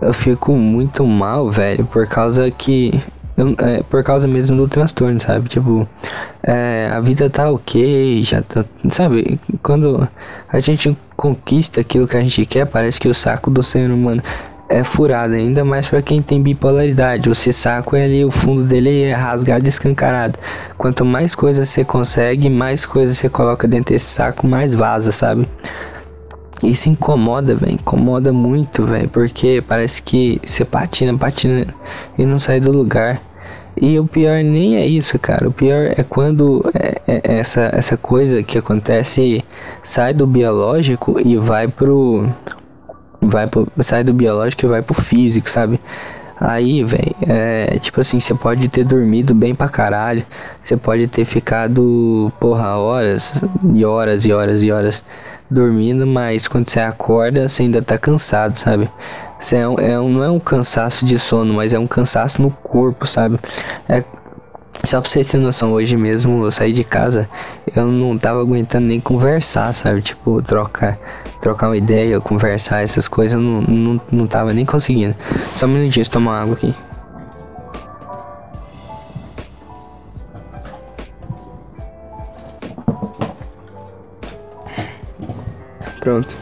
eu 0.00 0.12
fico 0.12 0.52
muito 0.52 1.06
mal, 1.06 1.50
velho, 1.50 1.84
por 1.86 2.06
causa 2.06 2.50
que 2.50 3.02
eu, 3.36 3.54
é, 3.58 3.82
por 3.82 4.02
causa 4.02 4.26
mesmo 4.26 4.56
do 4.56 4.66
transtorno, 4.68 5.20
sabe? 5.20 5.48
Tipo, 5.48 5.86
é, 6.42 6.90
a 6.92 7.00
vida 7.00 7.28
tá 7.28 7.50
ok, 7.50 8.22
já 8.24 8.40
tá. 8.42 8.64
Sabe? 8.90 9.38
Quando 9.62 10.08
a 10.48 10.60
gente 10.60 10.96
conquista 11.16 11.80
aquilo 11.80 12.08
que 12.08 12.16
a 12.16 12.20
gente 12.20 12.46
quer, 12.46 12.66
parece 12.66 12.98
que 12.98 13.08
o 13.08 13.14
saco 13.14 13.50
do 13.50 13.62
ser 13.62 13.90
humano 13.90 14.22
é 14.68 14.82
furado, 14.82 15.34
ainda 15.34 15.64
mais 15.64 15.86
para 15.86 16.02
quem 16.02 16.22
tem 16.22 16.42
bipolaridade. 16.42 17.28
O 17.28 17.34
saco 17.34 17.94
é 17.94 18.04
ali, 18.04 18.24
o 18.24 18.30
fundo 18.30 18.64
dele 18.64 19.02
é 19.02 19.12
rasgado 19.12 19.66
e 19.66 19.68
escancarado. 19.68 20.38
Quanto 20.76 21.04
mais 21.04 21.34
coisas 21.34 21.68
você 21.68 21.84
consegue, 21.84 22.48
mais 22.48 22.86
coisas 22.86 23.18
você 23.18 23.28
coloca 23.28 23.68
dentro 23.68 23.94
desse 23.94 24.06
saco, 24.06 24.46
mais 24.46 24.74
vaza, 24.74 25.12
sabe? 25.12 25.46
Isso 26.62 26.88
incomoda, 26.88 27.54
velho. 27.54 27.74
Incomoda 27.74 28.32
muito, 28.32 28.84
velho. 28.86 29.08
Porque 29.08 29.62
parece 29.66 30.02
que 30.02 30.40
você 30.44 30.64
patina, 30.64 31.16
patina 31.16 31.66
e 32.16 32.24
não 32.24 32.38
sai 32.38 32.60
do 32.60 32.72
lugar. 32.72 33.20
E 33.80 33.98
o 33.98 34.06
pior 34.06 34.42
nem 34.42 34.76
é 34.76 34.86
isso, 34.86 35.18
cara. 35.18 35.46
O 35.48 35.52
pior 35.52 35.92
é 35.96 36.02
quando 36.02 36.64
é, 36.74 37.00
é 37.06 37.38
essa, 37.38 37.70
essa 37.74 37.96
coisa 37.96 38.42
que 38.42 38.56
acontece 38.56 39.44
sai 39.84 40.14
do 40.14 40.26
biológico 40.26 41.20
e 41.22 41.36
vai 41.36 41.68
pro. 41.68 42.26
Vai 43.20 43.46
pro, 43.46 43.66
sai 43.82 44.02
do 44.02 44.14
biológico 44.14 44.64
e 44.64 44.68
vai 44.68 44.82
pro 44.82 44.94
físico, 44.94 45.50
sabe? 45.50 45.80
Aí, 46.38 46.84
velho, 46.84 47.16
é 47.26 47.78
tipo 47.78 48.00
assim, 48.00 48.20
você 48.20 48.34
pode 48.34 48.68
ter 48.68 48.84
dormido 48.84 49.34
bem 49.34 49.54
pra 49.54 49.68
caralho. 49.68 50.24
Você 50.62 50.76
pode 50.76 51.06
ter 51.08 51.24
ficado, 51.24 52.32
porra, 52.38 52.76
horas 52.76 53.42
e 53.74 53.84
horas 53.84 54.24
e 54.24 54.32
horas 54.32 54.62
e 54.62 54.70
horas 54.70 55.04
dormindo, 55.50 56.06
mas 56.06 56.48
quando 56.48 56.68
você 56.68 56.80
acorda, 56.80 57.48
você 57.48 57.62
ainda 57.62 57.82
tá 57.82 57.96
cansado, 57.98 58.56
sabe? 58.56 58.90
Você 59.40 59.56
é 59.56 59.68
um, 59.68 59.78
é 59.78 60.00
um, 60.00 60.08
não 60.10 60.24
é 60.24 60.30
um 60.30 60.40
cansaço 60.40 61.04
de 61.04 61.18
sono, 61.18 61.54
mas 61.54 61.72
é 61.72 61.78
um 61.78 61.86
cansaço 61.86 62.40
no 62.40 62.50
corpo, 62.50 63.06
sabe? 63.06 63.38
É, 63.88 64.02
só 64.84 65.00
pra 65.00 65.10
vocês 65.10 65.26
terem 65.26 65.44
noção, 65.44 65.72
hoje 65.72 65.96
mesmo 65.96 66.44
eu 66.44 66.50
saí 66.50 66.72
de 66.72 66.84
casa, 66.84 67.28
eu 67.74 67.86
não 67.86 68.16
tava 68.16 68.40
aguentando 68.40 68.86
nem 68.86 69.00
conversar, 69.00 69.72
sabe? 69.72 70.00
Tipo, 70.02 70.40
trocar, 70.42 70.98
trocar 71.40 71.68
uma 71.68 71.76
ideia, 71.76 72.20
conversar, 72.20 72.82
essas 72.82 73.08
coisas, 73.08 73.34
eu 73.34 73.40
não, 73.40 73.62
não, 73.62 74.00
não 74.10 74.26
tava 74.26 74.52
nem 74.52 74.64
conseguindo. 74.64 75.14
Só 75.54 75.66
um 75.66 75.70
minutinho, 75.70 76.08
tomar 76.08 76.42
água 76.42 76.54
aqui. 76.54 76.74
Pronto. 86.06 86.36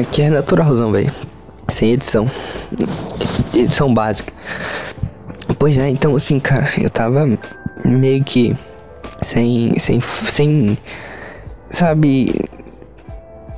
Aqui 0.00 0.22
é 0.22 0.30
naturalzão, 0.30 0.92
velho. 0.92 1.12
Sem 1.68 1.90
edição. 1.90 2.24
Edição 3.52 3.92
básica. 3.92 4.32
Pois 5.58 5.76
é, 5.76 5.88
então 5.88 6.14
assim, 6.14 6.38
cara, 6.38 6.68
eu 6.80 6.88
tava 6.88 7.26
meio 7.84 8.22
que 8.22 8.56
sem. 9.22 9.76
sem. 9.80 10.00
sem. 10.00 10.78
sabe. 11.68 12.32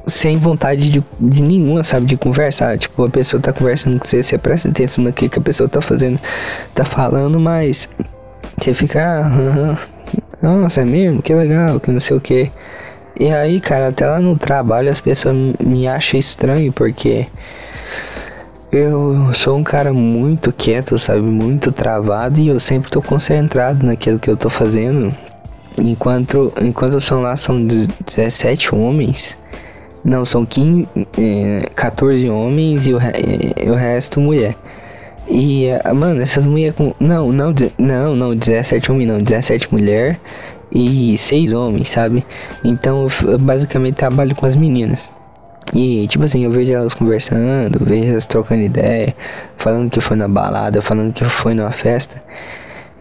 Sem 0.06 0.38
vontade 0.38 0.90
de, 0.90 1.04
de 1.20 1.42
nenhuma, 1.42 1.84
sabe, 1.84 2.06
de 2.06 2.16
conversar. 2.16 2.78
Tipo, 2.78 3.04
a 3.04 3.10
pessoa 3.10 3.38
tá 3.38 3.52
conversando 3.52 4.00
com 4.00 4.06
você, 4.06 4.22
você 4.22 4.38
presta 4.38 4.70
atenção 4.70 5.04
naquilo 5.04 5.28
que 5.28 5.38
a 5.38 5.42
pessoa 5.42 5.68
tá 5.68 5.82
fazendo, 5.82 6.18
tá 6.74 6.86
falando, 6.86 7.38
mas 7.38 7.86
você 8.58 8.72
fica. 8.72 9.26
Ah, 10.42 10.56
nossa, 10.56 10.80
é 10.80 10.84
mesmo? 10.86 11.20
Que 11.20 11.34
legal, 11.34 11.78
que 11.78 11.90
não 11.90 12.00
sei 12.00 12.16
o 12.16 12.20
que. 12.20 12.50
E 13.18 13.30
aí, 13.30 13.60
cara, 13.60 13.88
até 13.88 14.06
lá 14.06 14.20
no 14.20 14.38
trabalho 14.38 14.90
as 14.90 15.00
pessoas 15.00 15.34
me 15.60 15.86
acham 15.86 16.18
estranho 16.18 16.72
porque 16.72 17.26
eu 18.72 19.34
sou 19.34 19.58
um 19.58 19.62
cara 19.62 19.92
muito 19.92 20.50
quieto, 20.50 20.98
sabe? 20.98 21.20
Muito 21.20 21.70
travado 21.70 22.40
e 22.40 22.48
eu 22.48 22.58
sempre 22.58 22.90
tô 22.90 23.02
concentrado 23.02 23.84
naquilo 23.84 24.18
que 24.18 24.30
eu 24.30 24.36
tô 24.36 24.48
fazendo. 24.48 25.14
Enquanto, 25.80 26.52
enquanto 26.60 27.00
são 27.00 27.20
lá, 27.20 27.36
são 27.36 27.66
17 27.66 28.74
homens. 28.74 29.36
Não, 30.02 30.24
são 30.24 30.44
15, 30.44 30.88
é, 31.18 31.70
14 31.74 32.28
homens 32.30 32.86
e 32.86 32.94
o, 32.94 32.96
o 32.96 33.74
resto 33.74 34.20
mulher. 34.20 34.56
E, 35.28 35.68
mano, 35.94 36.20
essas 36.20 36.46
mulheres 36.46 36.74
com. 36.74 36.94
Não, 36.98 37.30
não, 37.30 37.54
não, 37.78 38.16
não, 38.16 38.34
17 38.34 38.90
homens 38.90 39.06
não, 39.06 39.22
17 39.22 39.68
mulher 39.70 40.18
e 40.74 41.16
seis 41.18 41.52
homens, 41.52 41.90
sabe? 41.90 42.24
Então 42.64 43.06
eu 43.22 43.38
basicamente 43.38 43.96
trabalho 43.96 44.34
com 44.34 44.46
as 44.46 44.56
meninas. 44.56 45.12
E 45.74 46.06
tipo 46.08 46.24
assim, 46.24 46.44
eu 46.44 46.50
vejo 46.50 46.72
elas 46.72 46.94
conversando, 46.94 47.84
vejo 47.84 48.10
elas 48.10 48.26
trocando 48.26 48.62
ideia, 48.62 49.14
falando 49.56 49.90
que 49.90 50.00
foi 50.00 50.16
na 50.16 50.28
balada, 50.28 50.82
falando 50.82 51.12
que 51.12 51.24
foi 51.24 51.54
numa 51.54 51.70
festa. 51.70 52.22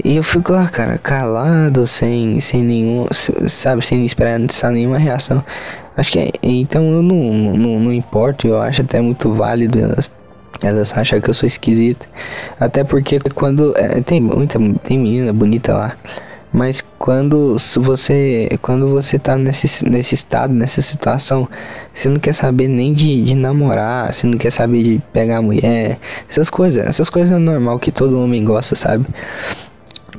E 0.04 0.16
eu 0.16 0.24
fico 0.24 0.52
lá, 0.52 0.68
cara, 0.68 0.98
calado, 0.98 1.86
sem, 1.86 2.40
sem 2.40 2.64
nenhum, 2.64 3.08
sabe, 3.48 3.86
sem 3.86 4.04
esperar 4.06 4.40
nenhuma 4.72 4.98
reação. 4.98 5.44
Acho 5.96 6.12
que 6.12 6.20
é, 6.20 6.32
então 6.42 6.84
eu 6.92 7.04
não, 7.04 7.34
não, 7.56 7.80
não 7.80 7.94
importo, 7.94 8.48
eu 8.48 8.60
acho 8.62 8.82
até 8.82 9.02
muito 9.02 9.32
válido 9.34 9.80
elas, 9.80 10.10
elas 10.62 10.98
acham 10.98 11.20
que 11.20 11.30
eu 11.30 11.34
sou 11.34 11.46
esquisito. 11.46 12.08
Até 12.60 12.84
porque 12.84 13.20
quando 13.36 13.74
é, 13.78 14.02
tem 14.02 14.22
muita 14.22 14.58
tem 14.84 14.98
menina 14.98 15.34
bonita 15.34 15.74
lá. 15.74 15.96
Mas 16.54 16.84
quando 17.00 17.58
você 17.78 18.50
quando 18.62 18.90
você 18.90 19.18
tá 19.18 19.38
nesse, 19.38 19.88
nesse 19.90 20.16
estado, 20.16 20.54
nessa 20.54 20.82
situação, 20.82 21.48
você 21.94 22.10
não 22.10 22.20
quer 22.20 22.34
saber 22.34 22.68
nem 22.68 22.94
de, 22.94 23.24
de 23.24 23.36
namorar, 23.36 24.14
você 24.14 24.28
não 24.28 24.38
quer 24.38 24.52
saber 24.52 24.84
de 24.84 25.02
pegar 25.14 25.42
mulher, 25.42 25.98
essas 26.30 26.50
coisas, 26.50 26.86
essas 26.86 27.10
coisas 27.10 27.32
é 27.32 27.38
normal 27.40 27.80
que 27.80 27.92
todo 27.92 28.22
homem 28.22 28.44
gosta, 28.44 28.76
sabe? 28.76 29.06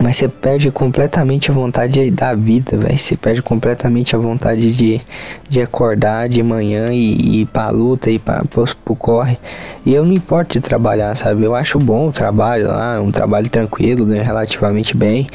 Mas 0.01 0.17
você 0.17 0.27
perde 0.27 0.71
completamente 0.71 1.51
a 1.51 1.55
vontade 1.55 2.11
da 2.11 2.35
vida, 2.35 2.77
velho. 2.77 2.99
Você 2.99 3.17
perde 3.17 3.41
completamente 3.43 4.17
a 4.17 4.19
vontade 4.19 4.73
de, 4.73 5.01
de 5.49 5.61
acordar 5.61 6.29
de 6.29 6.43
manhã 6.43 6.93
e, 6.93 7.15
e 7.15 7.41
ir 7.43 7.47
pra 7.47 7.71
luta, 7.71 8.11
ir 8.11 8.19
pra, 8.19 8.43
pro, 8.51 8.65
pro 8.85 8.97
corre. 8.97 9.39
E 9.87 9.95
eu 9.95 10.05
não 10.05 10.13
importo 10.13 10.55
de 10.55 10.61
trabalhar, 10.61 11.15
sabe? 11.15 11.45
Eu 11.45 11.55
acho 11.55 11.79
bom 11.79 12.09
o 12.09 12.13
trabalho 12.13 12.67
lá, 12.67 13.01
um 13.01 13.13
trabalho 13.13 13.49
tranquilo, 13.49 14.07
ganho 14.07 14.25
relativamente 14.25 14.97
bem 14.97 15.29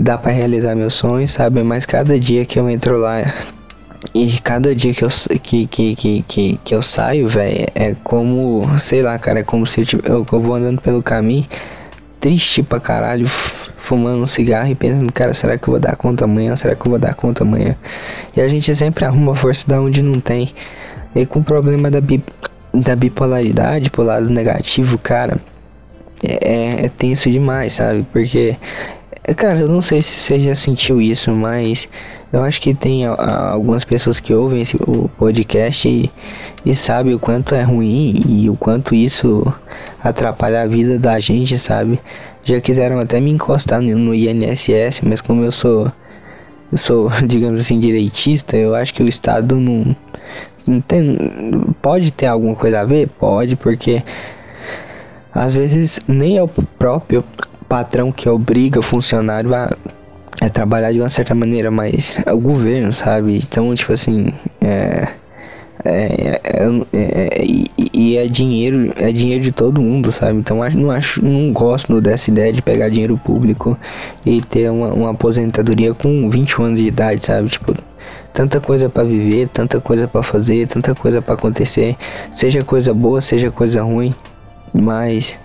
dá 0.00 0.16
para 0.16 0.32
realizar 0.32 0.74
meus 0.74 0.94
sonhos, 0.94 1.30
sabe? 1.30 1.62
Mas 1.62 1.84
cada 1.84 2.18
dia 2.18 2.44
que 2.46 2.58
eu 2.58 2.68
entro 2.68 2.96
lá 2.96 3.22
e 4.14 4.40
cada 4.40 4.74
dia 4.74 4.94
que 4.94 5.04
eu, 5.04 5.08
que, 5.42 5.66
que, 5.66 5.94
que, 5.94 6.22
que, 6.22 6.60
que 6.64 6.74
eu 6.74 6.82
saio, 6.82 7.28
velho, 7.28 7.66
é 7.74 7.94
como, 8.02 8.66
sei 8.78 9.02
lá, 9.02 9.18
cara, 9.18 9.40
é 9.40 9.42
como 9.42 9.66
se 9.66 9.82
eu, 9.82 10.00
eu, 10.02 10.26
eu 10.32 10.40
vou 10.40 10.54
andando 10.54 10.80
pelo 10.80 11.02
caminho 11.02 11.46
triste 12.18 12.62
pra 12.62 12.78
caralho, 12.78 13.26
fumando 13.28 14.22
um 14.22 14.26
cigarro 14.26 14.70
e 14.70 14.74
pensando, 14.74 15.10
cara, 15.12 15.32
será 15.32 15.56
que 15.56 15.68
eu 15.68 15.72
vou 15.72 15.80
dar 15.80 15.96
conta 15.96 16.24
amanhã? 16.24 16.54
Será 16.56 16.74
que 16.74 16.86
eu 16.86 16.90
vou 16.90 16.98
dar 16.98 17.14
conta 17.14 17.44
amanhã? 17.44 17.76
E 18.36 18.40
a 18.40 18.48
gente 18.48 18.74
sempre 18.74 19.04
arruma 19.04 19.34
força 19.34 19.66
da 19.66 19.80
onde 19.80 20.02
não 20.02 20.20
tem. 20.20 20.50
E 21.14 21.26
com 21.26 21.40
o 21.40 21.44
problema 21.44 21.90
da, 21.90 22.00
bi 22.00 22.22
da 22.72 22.94
bipolaridade, 22.94 23.90
pro 23.90 24.02
lado 24.02 24.28
negativo, 24.28 24.96
cara, 24.98 25.40
é, 26.22 26.52
é, 26.52 26.86
é 26.86 26.88
tenso 26.88 27.30
demais, 27.30 27.72
sabe? 27.72 28.06
Porque, 28.12 28.56
cara, 29.34 29.60
eu 29.60 29.68
não 29.68 29.82
sei 29.82 30.02
se 30.02 30.18
você 30.18 30.40
já 30.40 30.54
sentiu 30.54 31.00
isso, 31.00 31.30
mas 31.32 31.88
eu 32.32 32.42
acho 32.42 32.60
que 32.60 32.74
tem 32.74 33.04
algumas 33.06 33.84
pessoas 33.84 34.20
que 34.20 34.32
ouvem 34.32 34.62
esse, 34.62 34.76
o 34.76 35.08
podcast 35.18 35.88
e, 35.88 36.10
e 36.64 36.74
sabem 36.74 37.14
o 37.14 37.18
quanto 37.18 37.54
é 37.54 37.62
ruim 37.62 38.22
e 38.26 38.48
o 38.48 38.56
quanto 38.56 38.94
isso 38.94 39.42
atrapalha 40.02 40.62
a 40.62 40.66
vida 40.66 40.98
da 40.98 41.18
gente, 41.18 41.58
sabe? 41.58 42.00
Já 42.44 42.60
quiseram 42.60 42.98
até 42.98 43.20
me 43.20 43.30
encostar 43.30 43.80
no, 43.80 43.96
no 43.98 44.14
INSS, 44.14 45.00
mas 45.02 45.20
como 45.20 45.42
eu 45.44 45.52
sou, 45.52 45.92
eu 46.70 46.78
sou, 46.78 47.10
digamos 47.26 47.60
assim, 47.60 47.80
direitista, 47.80 48.56
eu 48.56 48.74
acho 48.74 48.94
que 48.94 49.02
o 49.02 49.08
Estado 49.08 49.56
não, 49.56 49.96
não 50.66 50.80
tem, 50.80 51.18
pode 51.82 52.12
ter 52.12 52.26
alguma 52.26 52.54
coisa 52.54 52.80
a 52.80 52.84
ver? 52.84 53.08
Pode, 53.08 53.56
porque 53.56 54.02
às 55.34 55.54
vezes 55.54 56.00
nem 56.06 56.36
é 56.36 56.42
o 56.42 56.48
próprio 56.48 57.24
patrão 57.70 58.10
que 58.10 58.28
obriga 58.28 58.80
o 58.80 58.82
funcionário 58.82 59.54
a 59.54 59.70
é 60.40 60.48
trabalhar 60.48 60.90
de 60.90 61.00
uma 61.00 61.08
certa 61.08 61.34
maneira, 61.34 61.70
mas 61.70 62.18
é 62.26 62.32
o 62.32 62.40
governo, 62.40 62.92
sabe? 62.92 63.36
Então, 63.36 63.72
tipo 63.74 63.92
assim, 63.92 64.32
é. 64.60 65.08
É, 65.82 66.40
é, 66.44 66.66
é, 66.92 67.42
e, 67.42 67.70
e 67.94 68.16
é 68.18 68.26
dinheiro, 68.26 68.92
é 68.96 69.10
dinheiro 69.10 69.42
de 69.42 69.50
todo 69.50 69.80
mundo, 69.80 70.12
sabe? 70.12 70.38
Então 70.38 70.58
não 70.74 70.90
acho, 70.90 71.24
não 71.24 71.54
gosto 71.54 72.02
dessa 72.02 72.30
ideia 72.30 72.52
de 72.52 72.60
pegar 72.60 72.90
dinheiro 72.90 73.16
público 73.16 73.78
e 74.26 74.42
ter 74.42 74.70
uma, 74.70 74.88
uma 74.88 75.10
aposentadoria 75.12 75.94
com 75.94 76.28
21 76.28 76.64
anos 76.64 76.80
de 76.80 76.86
idade, 76.86 77.24
sabe? 77.24 77.48
Tipo, 77.48 77.74
tanta 78.34 78.60
coisa 78.60 78.90
para 78.90 79.04
viver, 79.04 79.48
tanta 79.48 79.80
coisa 79.80 80.06
para 80.06 80.22
fazer, 80.22 80.66
tanta 80.66 80.94
coisa 80.94 81.22
para 81.22 81.32
acontecer, 81.32 81.96
seja 82.30 82.62
coisa 82.62 82.92
boa, 82.92 83.22
seja 83.22 83.50
coisa 83.50 83.82
ruim, 83.82 84.14
mas 84.74 85.38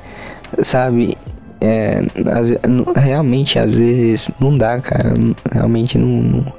sabe, 0.64 1.18
é, 1.62 2.02
realmente 2.96 3.58
às 3.58 3.74
vezes 3.74 4.32
não 4.40 4.58
dá, 4.58 4.80
cara. 4.80 5.14
Realmente 5.52 5.98
não, 5.98 6.08
não, 6.08 6.54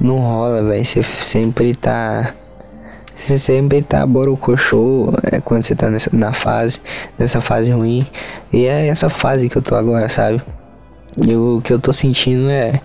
não 0.00 0.18
rola, 0.18 0.62
velho. 0.62 0.84
Você 0.84 1.02
sempre 1.02 1.74
tá. 1.74 2.34
Você 3.14 3.38
sempre 3.38 3.82
tá 3.82 4.06
borocochô 4.06 5.12
é, 5.30 5.38
quando 5.40 5.66
você 5.66 5.74
tá 5.74 5.90
nessa, 5.90 6.08
na 6.12 6.32
fase, 6.32 6.80
nessa 7.18 7.40
fase 7.42 7.70
ruim. 7.70 8.06
E 8.52 8.64
é 8.64 8.86
essa 8.86 9.10
fase 9.10 9.50
que 9.50 9.56
eu 9.56 9.62
tô 9.62 9.74
agora, 9.74 10.08
sabe? 10.08 10.42
E 11.16 11.36
o 11.36 11.60
que 11.62 11.72
eu 11.72 11.78
tô 11.78 11.92
sentindo 11.92 12.48
é 12.48 12.80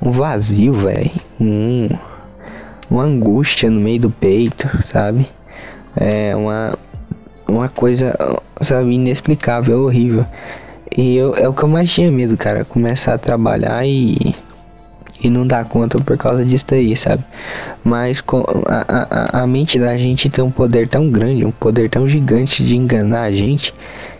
um 0.00 0.12
vazio, 0.12 0.74
velho. 0.74 1.10
Um, 1.40 1.88
uma 2.90 3.04
angústia 3.04 3.70
no 3.70 3.80
meio 3.80 4.00
do 4.00 4.10
peito, 4.10 4.68
sabe? 4.86 5.26
É 5.96 6.36
uma, 6.36 6.78
uma 7.48 7.68
coisa, 7.70 8.14
sabe, 8.60 8.92
inexplicável, 8.92 9.84
horrível. 9.84 10.26
E 10.96 11.16
eu, 11.16 11.34
é 11.34 11.48
o 11.48 11.54
que 11.54 11.62
eu 11.62 11.68
mais 11.68 11.90
tinha 11.92 12.10
medo, 12.10 12.36
cara. 12.36 12.64
Começar 12.64 13.14
a 13.14 13.18
trabalhar 13.18 13.86
e. 13.86 14.34
E 15.24 15.30
não 15.30 15.46
dar 15.46 15.64
conta 15.66 16.00
por 16.00 16.18
causa 16.18 16.44
disso 16.44 16.66
aí, 16.72 16.96
sabe? 16.96 17.24
Mas 17.84 18.20
com, 18.20 18.42
a, 18.66 19.38
a, 19.38 19.42
a 19.42 19.46
mente 19.46 19.78
da 19.78 19.96
gente 19.96 20.28
tem 20.28 20.42
um 20.42 20.50
poder 20.50 20.88
tão 20.88 21.08
grande, 21.08 21.44
um 21.44 21.52
poder 21.52 21.88
tão 21.88 22.08
gigante 22.08 22.64
de 22.64 22.76
enganar 22.76 23.22
a 23.22 23.30
gente. 23.30 23.72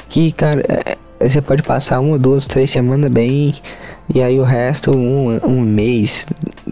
Que, 0.09 0.31
cara, 0.31 0.61
é, 0.68 0.97
é 1.18 1.29
você 1.29 1.42
pode 1.42 1.64
passar 1.64 1.99
uma, 1.99 2.16
duas, 2.16 2.47
três 2.47 2.70
semanas 2.70 3.11
bem. 3.11 3.53
E 4.15 4.23
aí 4.23 4.38
o 4.38 4.43
resto, 4.43 4.97
um, 4.97 5.38
um 5.45 5.61
mês, 5.61 6.27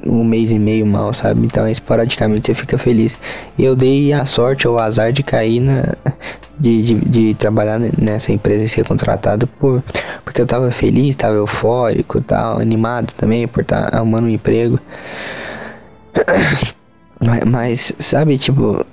um 0.06 0.24
mês 0.24 0.50
e 0.50 0.58
meio 0.58 0.86
mal, 0.86 1.14
sabe? 1.14 1.46
Então 1.46 1.68
esporadicamente 1.68 2.46
você 2.46 2.54
fica 2.54 2.76
feliz. 2.76 3.16
E 3.56 3.64
eu 3.64 3.74
dei 3.76 4.12
a 4.12 4.26
sorte 4.26 4.66
ou 4.68 4.74
o 4.74 4.78
azar 4.78 5.12
de 5.12 5.22
cair 5.22 5.60
na, 5.60 5.96
de, 6.58 6.82
de, 6.82 6.94
de, 6.94 7.34
trabalhar 7.34 7.78
nessa 7.78 8.32
empresa 8.32 8.64
e 8.64 8.68
ser 8.68 8.84
contratado 8.84 9.46
por 9.46 9.82
porque 10.24 10.42
eu 10.42 10.46
tava 10.46 10.70
feliz, 10.70 11.16
tava 11.16 11.36
eufórico, 11.36 12.20
tal, 12.20 12.60
animado 12.60 13.12
também 13.14 13.48
por 13.48 13.62
estar 13.62 13.90
tá 13.90 13.96
arrumando 13.96 14.24
um 14.24 14.30
emprego. 14.30 14.78
Mas, 17.20 17.44
mas, 17.46 17.92
sabe, 17.98 18.36
tipo, 18.36 18.84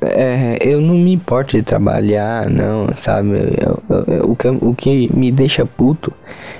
é, 0.00 0.58
eu 0.60 0.80
não 0.80 0.94
me 0.94 1.12
importo 1.12 1.56
de 1.56 1.62
trabalhar, 1.62 2.48
não, 2.50 2.88
sabe? 2.96 3.30
Eu, 3.30 3.82
eu, 3.88 4.04
eu, 4.14 4.30
o, 4.30 4.36
que, 4.36 4.48
o 4.48 4.74
que 4.74 5.10
me 5.14 5.32
deixa 5.32 5.64
puto 5.64 6.12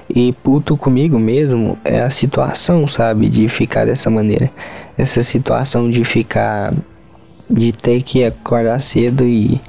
e 0.09 0.33
puto 0.33 0.77
comigo 0.77 1.18
mesmo 1.18 1.79
é 1.85 2.01
a 2.01 2.11
situação, 2.11 2.87
sabe? 2.87 3.29
De 3.29 3.49
ficar 3.49 3.85
dessa 3.85 4.09
maneira. 4.09 4.51
Essa 4.96 5.22
situação 5.22 5.90
de 5.90 6.05
ficar 6.05 6.75
de 7.49 7.72
ter 7.72 8.03
que 8.03 8.25
acordar 8.25 8.81
cedo 8.81 9.25
e, 9.25 9.61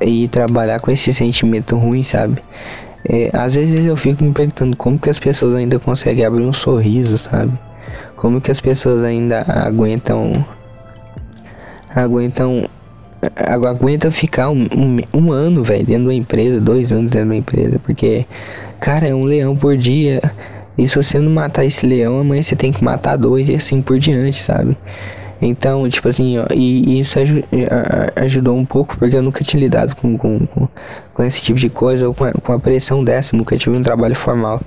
e 0.00 0.26
trabalhar 0.28 0.80
com 0.80 0.90
esse 0.90 1.12
sentimento 1.12 1.76
ruim, 1.76 2.02
sabe? 2.02 2.42
É, 3.08 3.30
às 3.32 3.54
vezes 3.54 3.84
eu 3.84 3.96
fico 3.96 4.24
me 4.24 4.32
perguntando 4.32 4.76
como 4.76 4.98
que 4.98 5.10
as 5.10 5.18
pessoas 5.18 5.54
ainda 5.54 5.78
conseguem 5.78 6.24
abrir 6.24 6.44
um 6.44 6.52
sorriso, 6.52 7.18
sabe? 7.18 7.52
Como 8.16 8.40
que 8.40 8.50
as 8.50 8.60
pessoas 8.60 9.04
ainda 9.04 9.44
aguentam 9.48 10.44
aguentam 11.94 12.68
aguentam 13.36 14.10
ficar 14.10 14.50
um, 14.50 14.66
um, 14.74 15.00
um 15.14 15.32
ano, 15.32 15.62
velho, 15.62 15.86
dentro 15.86 16.02
de 16.02 16.08
uma 16.08 16.14
empresa, 16.14 16.60
dois 16.60 16.92
anos 16.92 17.10
dentro 17.10 17.28
de 17.28 17.34
uma 17.34 17.36
empresa, 17.36 17.78
porque, 17.78 18.26
cara, 18.80 19.06
é 19.06 19.14
um 19.14 19.24
leão 19.24 19.56
por 19.56 19.76
dia. 19.76 20.20
E 20.76 20.88
se 20.88 20.96
você 20.96 21.18
não 21.18 21.30
matar 21.30 21.64
esse 21.64 21.86
leão, 21.86 22.18
amanhã 22.18 22.42
você 22.42 22.56
tem 22.56 22.72
que 22.72 22.82
matar 22.82 23.16
dois 23.16 23.48
e 23.48 23.54
assim 23.54 23.82
por 23.82 23.98
diante, 23.98 24.40
sabe? 24.40 24.76
Então, 25.40 25.88
tipo 25.88 26.08
assim, 26.08 26.38
ó, 26.38 26.46
e, 26.54 26.94
e 26.94 27.00
isso 27.00 27.18
aj 27.18 27.44
ajudou 28.16 28.56
um 28.56 28.64
pouco, 28.64 28.96
porque 28.96 29.16
eu 29.16 29.22
nunca 29.22 29.42
tinha 29.42 29.60
lidado 29.60 29.96
com, 29.96 30.16
com, 30.16 30.46
com, 30.46 30.68
com 31.12 31.22
esse 31.24 31.42
tipo 31.42 31.58
de 31.58 31.68
coisa, 31.68 32.06
ou 32.06 32.14
com 32.14 32.24
a, 32.24 32.32
com 32.32 32.52
a 32.52 32.60
pressão 32.60 33.02
dessa, 33.02 33.36
nunca 33.36 33.56
tive 33.56 33.76
um 33.76 33.82
trabalho 33.82 34.14
formal. 34.14 34.60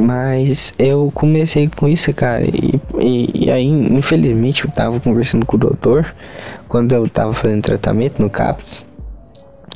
Mas 0.00 0.72
eu 0.78 1.10
comecei 1.14 1.68
com 1.68 1.86
isso, 1.86 2.12
cara, 2.14 2.44
e, 2.44 2.80
e, 2.98 3.46
e, 3.46 3.50
aí, 3.50 3.66
infelizmente, 3.66 4.64
eu 4.64 4.70
tava 4.70 4.98
conversando 5.00 5.44
com 5.44 5.56
o 5.56 5.60
doutor 5.60 6.14
quando 6.68 6.92
eu 6.92 7.08
tava 7.08 7.34
fazendo 7.34 7.62
tratamento 7.62 8.20
no 8.20 8.30
CAPS. 8.30 8.86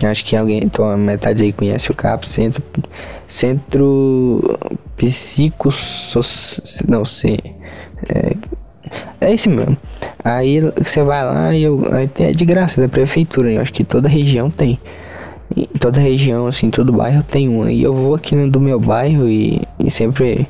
Acho 0.03 0.25
que 0.25 0.37
alguém, 0.37 0.65
então 0.65 0.97
metade 0.97 1.43
aí 1.43 1.53
conhece 1.53 1.91
o 1.91 1.95
CAPS, 1.95 2.31
Centro, 2.31 2.63
Centro 3.29 4.59
Psico... 4.97 5.71
Não 6.89 7.05
sei. 7.05 7.39
É, 8.09 8.37
é 9.21 9.33
esse 9.33 9.49
mesmo. 9.49 9.77
Aí 10.25 10.61
você 10.61 11.03
vai 11.03 11.25
lá 11.25 11.55
e 11.55 11.63
eu, 11.63 11.83
é 11.95 12.33
de 12.33 12.45
graça 12.45 12.81
da 12.81 12.89
prefeitura. 12.89 13.51
Eu 13.51 13.61
acho 13.61 13.73
que 13.73 13.85
toda 13.85 14.09
região 14.09 14.51
tem. 14.51 14.81
E 15.57 15.67
toda 15.79 16.01
região, 16.01 16.47
assim, 16.47 16.71
todo 16.71 16.93
bairro 16.93 17.23
tem 17.23 17.49
uma. 17.49 17.71
E 17.71 17.83
eu 17.83 17.95
vou 17.95 18.15
aqui 18.15 18.35
no 18.35 18.51
do 18.51 18.61
meu 18.61 18.81
bairro 18.81 19.29
e, 19.29 19.63
e 19.79 19.91
sempre 19.91 20.49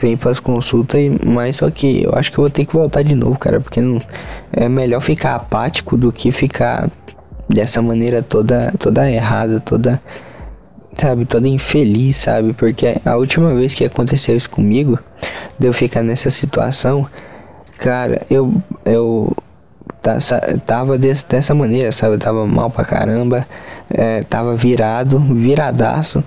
vem 0.00 0.16
para 0.16 0.30
as 0.30 0.40
consultas. 0.40 1.00
Mas 1.24 1.56
só 1.56 1.70
que 1.70 2.04
eu 2.04 2.12
acho 2.14 2.30
que 2.32 2.38
eu 2.38 2.42
vou 2.42 2.50
ter 2.50 2.64
que 2.64 2.74
voltar 2.74 3.02
de 3.02 3.14
novo, 3.14 3.38
cara. 3.38 3.60
Porque 3.60 3.80
não, 3.80 4.00
é 4.52 4.68
melhor 4.68 5.00
ficar 5.00 5.34
apático 5.34 5.96
do 5.96 6.12
que 6.12 6.30
ficar 6.32 6.90
dessa 7.48 7.80
maneira 7.82 8.22
toda, 8.22 8.72
toda 8.78 9.10
errada, 9.10 9.60
toda 9.60 10.00
sabe, 10.98 11.26
toda 11.26 11.46
infeliz, 11.46 12.16
sabe? 12.16 12.52
Porque 12.54 12.96
a 13.04 13.16
última 13.16 13.54
vez 13.54 13.74
que 13.74 13.84
aconteceu 13.84 14.36
isso 14.36 14.48
comigo, 14.48 14.98
de 15.58 15.66
eu 15.66 15.72
ficar 15.72 16.02
nessa 16.02 16.30
situação, 16.30 17.06
Cara, 17.78 18.22
eu. 18.30 18.62
Eu 18.84 19.36
tava 20.66 20.98
desse, 20.98 21.26
dessa 21.26 21.54
maneira, 21.54 21.92
sabe? 21.92 22.18
Tava 22.18 22.46
mal 22.46 22.70
pra 22.70 22.84
caramba. 22.84 23.46
É, 23.90 24.22
tava 24.22 24.54
virado, 24.56 25.18
viradaço. 25.18 26.22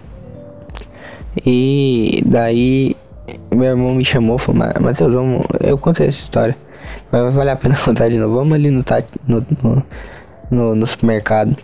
E 1.46 2.24
daí 2.26 2.96
meu 3.52 3.70
irmão 3.70 3.94
me 3.94 4.06
chamou 4.06 4.38
e 4.38 4.40
falou, 4.40 4.64
Matheus, 4.80 5.14
vamos. 5.14 5.46
Eu 5.60 5.78
contei 5.78 6.08
essa 6.08 6.22
história. 6.22 6.58
Mas 7.12 7.22
vai 7.22 7.32
valer 7.32 7.52
a 7.52 7.56
pena 7.56 7.76
contar 7.84 8.10
de 8.10 8.18
novo. 8.18 8.36
Vamos 8.36 8.54
ali 8.54 8.72
no, 8.72 8.84
no, 9.28 9.46
no, 9.64 9.84
no, 10.50 10.76
no 10.76 10.88
supermercado. 10.88 11.56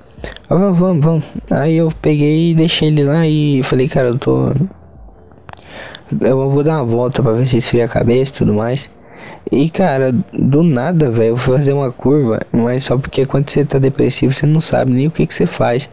vamos, 0.49 0.77
vamos, 0.77 1.05
vamos. 1.05 1.25
Aí 1.49 1.75
eu 1.75 1.91
peguei 2.01 2.51
e 2.51 2.55
deixei 2.55 2.89
ele 2.89 3.03
lá 3.03 3.25
e 3.27 3.61
falei, 3.63 3.87
cara, 3.87 4.09
eu 4.09 4.19
tô. 4.19 4.51
Eu 6.21 6.49
vou 6.51 6.63
dar 6.63 6.77
uma 6.77 6.85
volta 6.85 7.23
pra 7.23 7.31
ver 7.31 7.47
se 7.47 7.57
esfria 7.57 7.85
a 7.85 7.89
cabeça 7.89 8.31
e 8.31 8.35
tudo 8.35 8.53
mais. 8.53 8.89
E 9.51 9.69
cara, 9.69 10.11
do 10.33 10.63
nada, 10.63 11.11
velho, 11.11 11.37
fazer 11.37 11.73
uma 11.73 11.91
curva, 11.91 12.39
mas 12.51 12.83
só 12.83 12.97
porque 12.97 13.25
quando 13.25 13.49
você 13.49 13.63
tá 13.63 13.77
depressivo 13.77 14.33
você 14.33 14.45
não 14.45 14.59
sabe 14.59 14.91
nem 14.91 15.07
o 15.07 15.11
que 15.11 15.25
que 15.25 15.33
você 15.33 15.45
faz. 15.45 15.89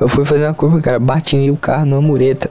Eu 0.00 0.08
fui 0.08 0.24
fazer 0.24 0.44
uma 0.44 0.54
curva, 0.54 0.80
cara, 0.80 0.98
bati 0.98 1.50
o 1.50 1.56
carro 1.56 1.86
numa 1.86 2.00
mureta. 2.00 2.50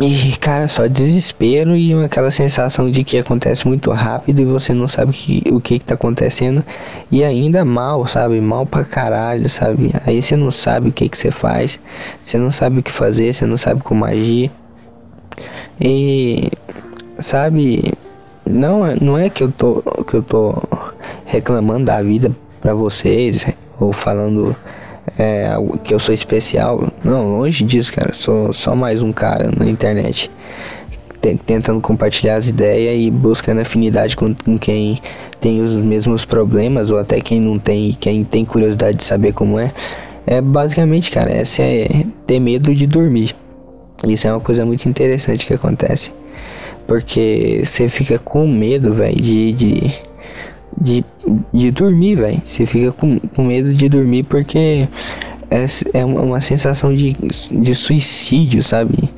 E, 0.00 0.36
cara, 0.38 0.68
só 0.68 0.86
desespero 0.86 1.74
e 1.74 1.92
aquela 2.04 2.30
sensação 2.30 2.90
de 2.90 3.02
que 3.02 3.18
acontece 3.18 3.66
muito 3.66 3.90
rápido 3.90 4.40
e 4.40 4.44
você 4.44 4.72
não 4.72 4.86
sabe 4.86 5.12
que, 5.12 5.42
o 5.50 5.60
que, 5.60 5.78
que 5.78 5.84
tá 5.84 5.94
acontecendo. 5.94 6.64
E 7.10 7.24
ainda 7.24 7.64
mal, 7.64 8.06
sabe? 8.06 8.40
Mal 8.40 8.64
pra 8.64 8.84
caralho, 8.84 9.48
sabe? 9.50 9.92
Aí 10.06 10.22
você 10.22 10.36
não 10.36 10.52
sabe 10.52 10.90
o 10.90 10.92
que, 10.92 11.08
que 11.08 11.18
você 11.18 11.32
faz, 11.32 11.80
você 12.22 12.38
não 12.38 12.52
sabe 12.52 12.78
o 12.78 12.82
que 12.82 12.92
fazer, 12.92 13.32
você 13.32 13.44
não 13.44 13.56
sabe 13.56 13.82
como 13.82 14.04
agir. 14.04 14.52
E, 15.80 16.48
sabe? 17.18 17.82
Não, 18.48 18.80
não 18.96 19.18
é 19.18 19.28
que 19.28 19.42
eu 19.42 19.52
tô, 19.52 19.82
que 20.06 20.14
eu 20.14 20.22
tô 20.22 20.54
reclamando 21.26 21.84
da 21.84 22.02
vida 22.02 22.34
pra 22.62 22.72
vocês 22.72 23.44
ou 23.78 23.92
falando 23.92 24.56
é, 25.18 25.50
que 25.84 25.92
eu 25.92 26.00
sou 26.00 26.14
especial. 26.14 26.90
Não, 27.04 27.38
longe 27.38 27.62
disso, 27.64 27.92
cara. 27.92 28.14
Sou 28.14 28.52
só 28.54 28.74
mais 28.74 29.02
um 29.02 29.12
cara 29.12 29.50
na 29.54 29.66
internet. 29.66 30.30
Tentando 31.44 31.80
compartilhar 31.80 32.36
as 32.36 32.48
ideias 32.48 32.98
e 32.98 33.10
buscando 33.10 33.60
afinidade 33.60 34.16
com, 34.16 34.34
com 34.34 34.58
quem 34.58 34.98
tem 35.40 35.60
os 35.60 35.74
mesmos 35.74 36.24
problemas 36.24 36.90
ou 36.90 36.98
até 36.98 37.20
quem 37.20 37.40
não 37.40 37.58
tem 37.58 37.92
quem 38.00 38.24
tem 38.24 38.44
curiosidade 38.44 38.96
de 38.96 39.04
saber 39.04 39.32
como 39.32 39.58
é. 39.58 39.72
É 40.26 40.40
basicamente, 40.40 41.10
cara, 41.10 41.30
essa 41.30 41.62
é 41.62 42.04
ter 42.26 42.40
medo 42.40 42.74
de 42.74 42.86
dormir. 42.86 43.34
Isso 44.06 44.26
é 44.26 44.32
uma 44.32 44.40
coisa 44.40 44.64
muito 44.64 44.88
interessante 44.88 45.44
que 45.44 45.52
acontece. 45.52 46.12
Porque 46.88 47.62
você 47.64 47.88
fica 47.88 48.18
com 48.18 48.48
medo, 48.48 48.94
velho, 48.94 49.14
de, 49.14 49.52
de 49.52 50.02
de, 50.80 51.04
de 51.52 51.70
dormir, 51.70 52.16
velho. 52.16 52.42
Você 52.44 52.66
fica 52.66 52.92
com, 52.92 53.18
com 53.18 53.44
medo 53.44 53.74
de 53.74 53.88
dormir 53.88 54.24
porque 54.24 54.88
é, 55.50 55.66
é 55.94 56.04
uma 56.04 56.40
sensação 56.40 56.94
de, 56.94 57.16
de 57.50 57.74
suicídio, 57.74 58.62
sabe? 58.62 59.10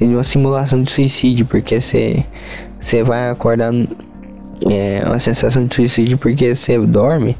É 0.00 0.04
uma 0.04 0.24
simulação 0.24 0.82
de 0.82 0.90
suicídio, 0.90 1.46
porque 1.46 1.80
você, 1.80 2.24
você 2.80 3.02
vai 3.02 3.30
acordar. 3.30 3.72
É 4.70 5.02
uma 5.04 5.18
sensação 5.18 5.66
de 5.66 5.74
suicídio 5.74 6.16
porque 6.18 6.54
você 6.54 6.78
dorme. 6.78 7.36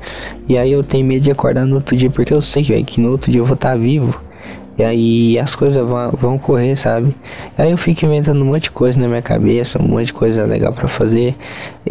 E 0.48 0.58
aí 0.58 0.72
eu 0.72 0.82
tenho 0.82 1.06
medo 1.06 1.22
de 1.22 1.30
acordar 1.30 1.64
no 1.64 1.76
outro 1.76 1.96
dia, 1.96 2.10
porque 2.10 2.34
eu 2.34 2.42
sei 2.42 2.64
véio, 2.64 2.84
que 2.84 3.00
no 3.00 3.10
outro 3.10 3.30
dia 3.30 3.40
eu 3.40 3.46
vou 3.46 3.54
estar 3.54 3.70
tá 3.70 3.76
vivo. 3.76 4.20
E 4.78 4.82
aí 4.82 5.38
as 5.38 5.54
coisas 5.54 5.86
vão, 5.86 6.10
vão 6.12 6.38
correr, 6.38 6.76
sabe? 6.76 7.14
Aí 7.58 7.70
eu 7.70 7.76
fico 7.76 8.06
inventando 8.06 8.40
um 8.40 8.46
monte 8.46 8.64
de 8.64 8.70
coisa 8.70 8.98
na 8.98 9.06
minha 9.06 9.22
cabeça, 9.22 9.80
um 9.80 9.86
monte 9.86 10.06
de 10.06 10.12
coisa 10.12 10.44
legal 10.44 10.72
para 10.72 10.88
fazer. 10.88 11.36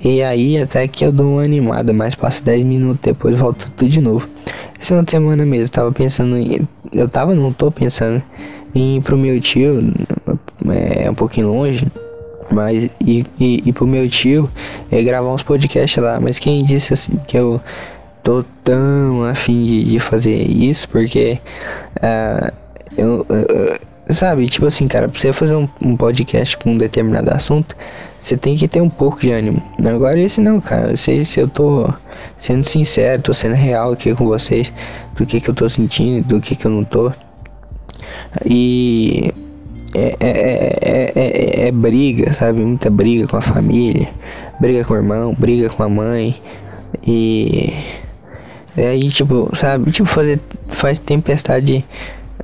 E 0.03 0.23
aí 0.23 0.57
até 0.59 0.87
que 0.87 1.05
eu 1.05 1.11
dou 1.11 1.33
uma 1.33 1.43
animada, 1.43 1.93
mas 1.93 2.15
passa 2.15 2.43
10 2.43 2.63
minutos 2.63 3.01
depois 3.03 3.37
volta 3.37 3.67
tudo 3.75 3.89
de 3.89 4.01
novo. 4.01 4.27
Esse 4.79 4.87
final 4.87 5.03
de 5.03 5.11
semana 5.11 5.45
mesmo, 5.45 5.65
eu 5.65 5.69
tava 5.69 5.91
pensando 5.91 6.37
em. 6.37 6.67
Eu 6.91 7.07
tava, 7.07 7.35
não 7.35 7.53
tô 7.53 7.71
pensando 7.71 8.21
em 8.73 8.97
ir 8.97 9.01
pro 9.01 9.15
meu 9.15 9.39
tio, 9.39 9.93
é 10.67 11.09
um 11.09 11.13
pouquinho 11.13 11.49
longe. 11.49 11.87
Mas 12.51 12.89
e, 12.99 13.25
e, 13.39 13.63
e 13.65 13.71
pro 13.71 13.87
meu 13.87 14.09
tio 14.09 14.49
é 14.91 15.01
gravar 15.03 15.31
uns 15.31 15.43
podcasts 15.43 16.03
lá. 16.03 16.19
Mas 16.19 16.39
quem 16.39 16.65
disse 16.65 16.93
assim 16.93 17.13
que 17.27 17.37
eu 17.37 17.61
tô 18.23 18.43
tão 18.63 19.23
afim 19.23 19.63
de, 19.63 19.83
de 19.85 19.99
fazer 19.99 20.35
isso, 20.35 20.89
porque 20.89 21.39
uh, 21.97 22.60
eu, 22.97 23.25
eu, 23.29 24.13
sabe, 24.13 24.47
tipo 24.47 24.65
assim, 24.65 24.87
cara, 24.87 25.07
pra 25.07 25.19
você 25.19 25.31
fazer 25.31 25.55
um, 25.55 25.67
um, 25.81 25.95
podcast 25.95 26.57
com 26.57 26.71
um 26.71 26.77
determinado 26.77 27.31
assunto, 27.31 27.75
você 28.19 28.37
tem 28.37 28.55
que 28.55 28.67
ter 28.67 28.81
um 28.81 28.89
pouco 28.89 29.19
de 29.19 29.31
ânimo. 29.31 29.61
Agora 29.85 30.19
esse 30.19 30.41
não, 30.41 30.59
cara. 30.59 30.95
Se, 30.95 31.23
se 31.25 31.39
eu 31.39 31.47
tô 31.47 31.91
sendo 32.37 32.63
sincero, 32.65 33.21
tô 33.21 33.33
sendo 33.33 33.55
real 33.55 33.91
aqui 33.91 34.13
com 34.13 34.25
vocês, 34.25 34.71
do 35.15 35.25
que 35.25 35.39
que 35.39 35.49
eu 35.49 35.53
tô 35.53 35.67
sentindo, 35.67 36.27
do 36.27 36.41
que 36.41 36.55
que 36.55 36.65
eu 36.65 36.71
não 36.71 36.83
tô. 36.83 37.11
E 38.45 39.31
é, 39.93 40.15
é, 40.19 41.11
é, 41.15 41.67
é, 41.67 41.71
briga, 41.71 42.31
sabe? 42.33 42.59
Muita 42.59 42.89
briga 42.89 43.27
com 43.27 43.37
a 43.37 43.41
família, 43.41 44.09
briga 44.59 44.85
com 44.85 44.93
o 44.93 44.97
irmão, 44.97 45.35
briga 45.37 45.69
com 45.69 45.83
a 45.83 45.89
mãe. 45.89 46.39
E 47.05 47.73
aí, 48.77 49.09
tipo, 49.09 49.49
sabe? 49.55 49.91
Tipo, 49.91 50.07
fazer, 50.07 50.39
faz 50.69 50.99
tempestade 50.99 51.85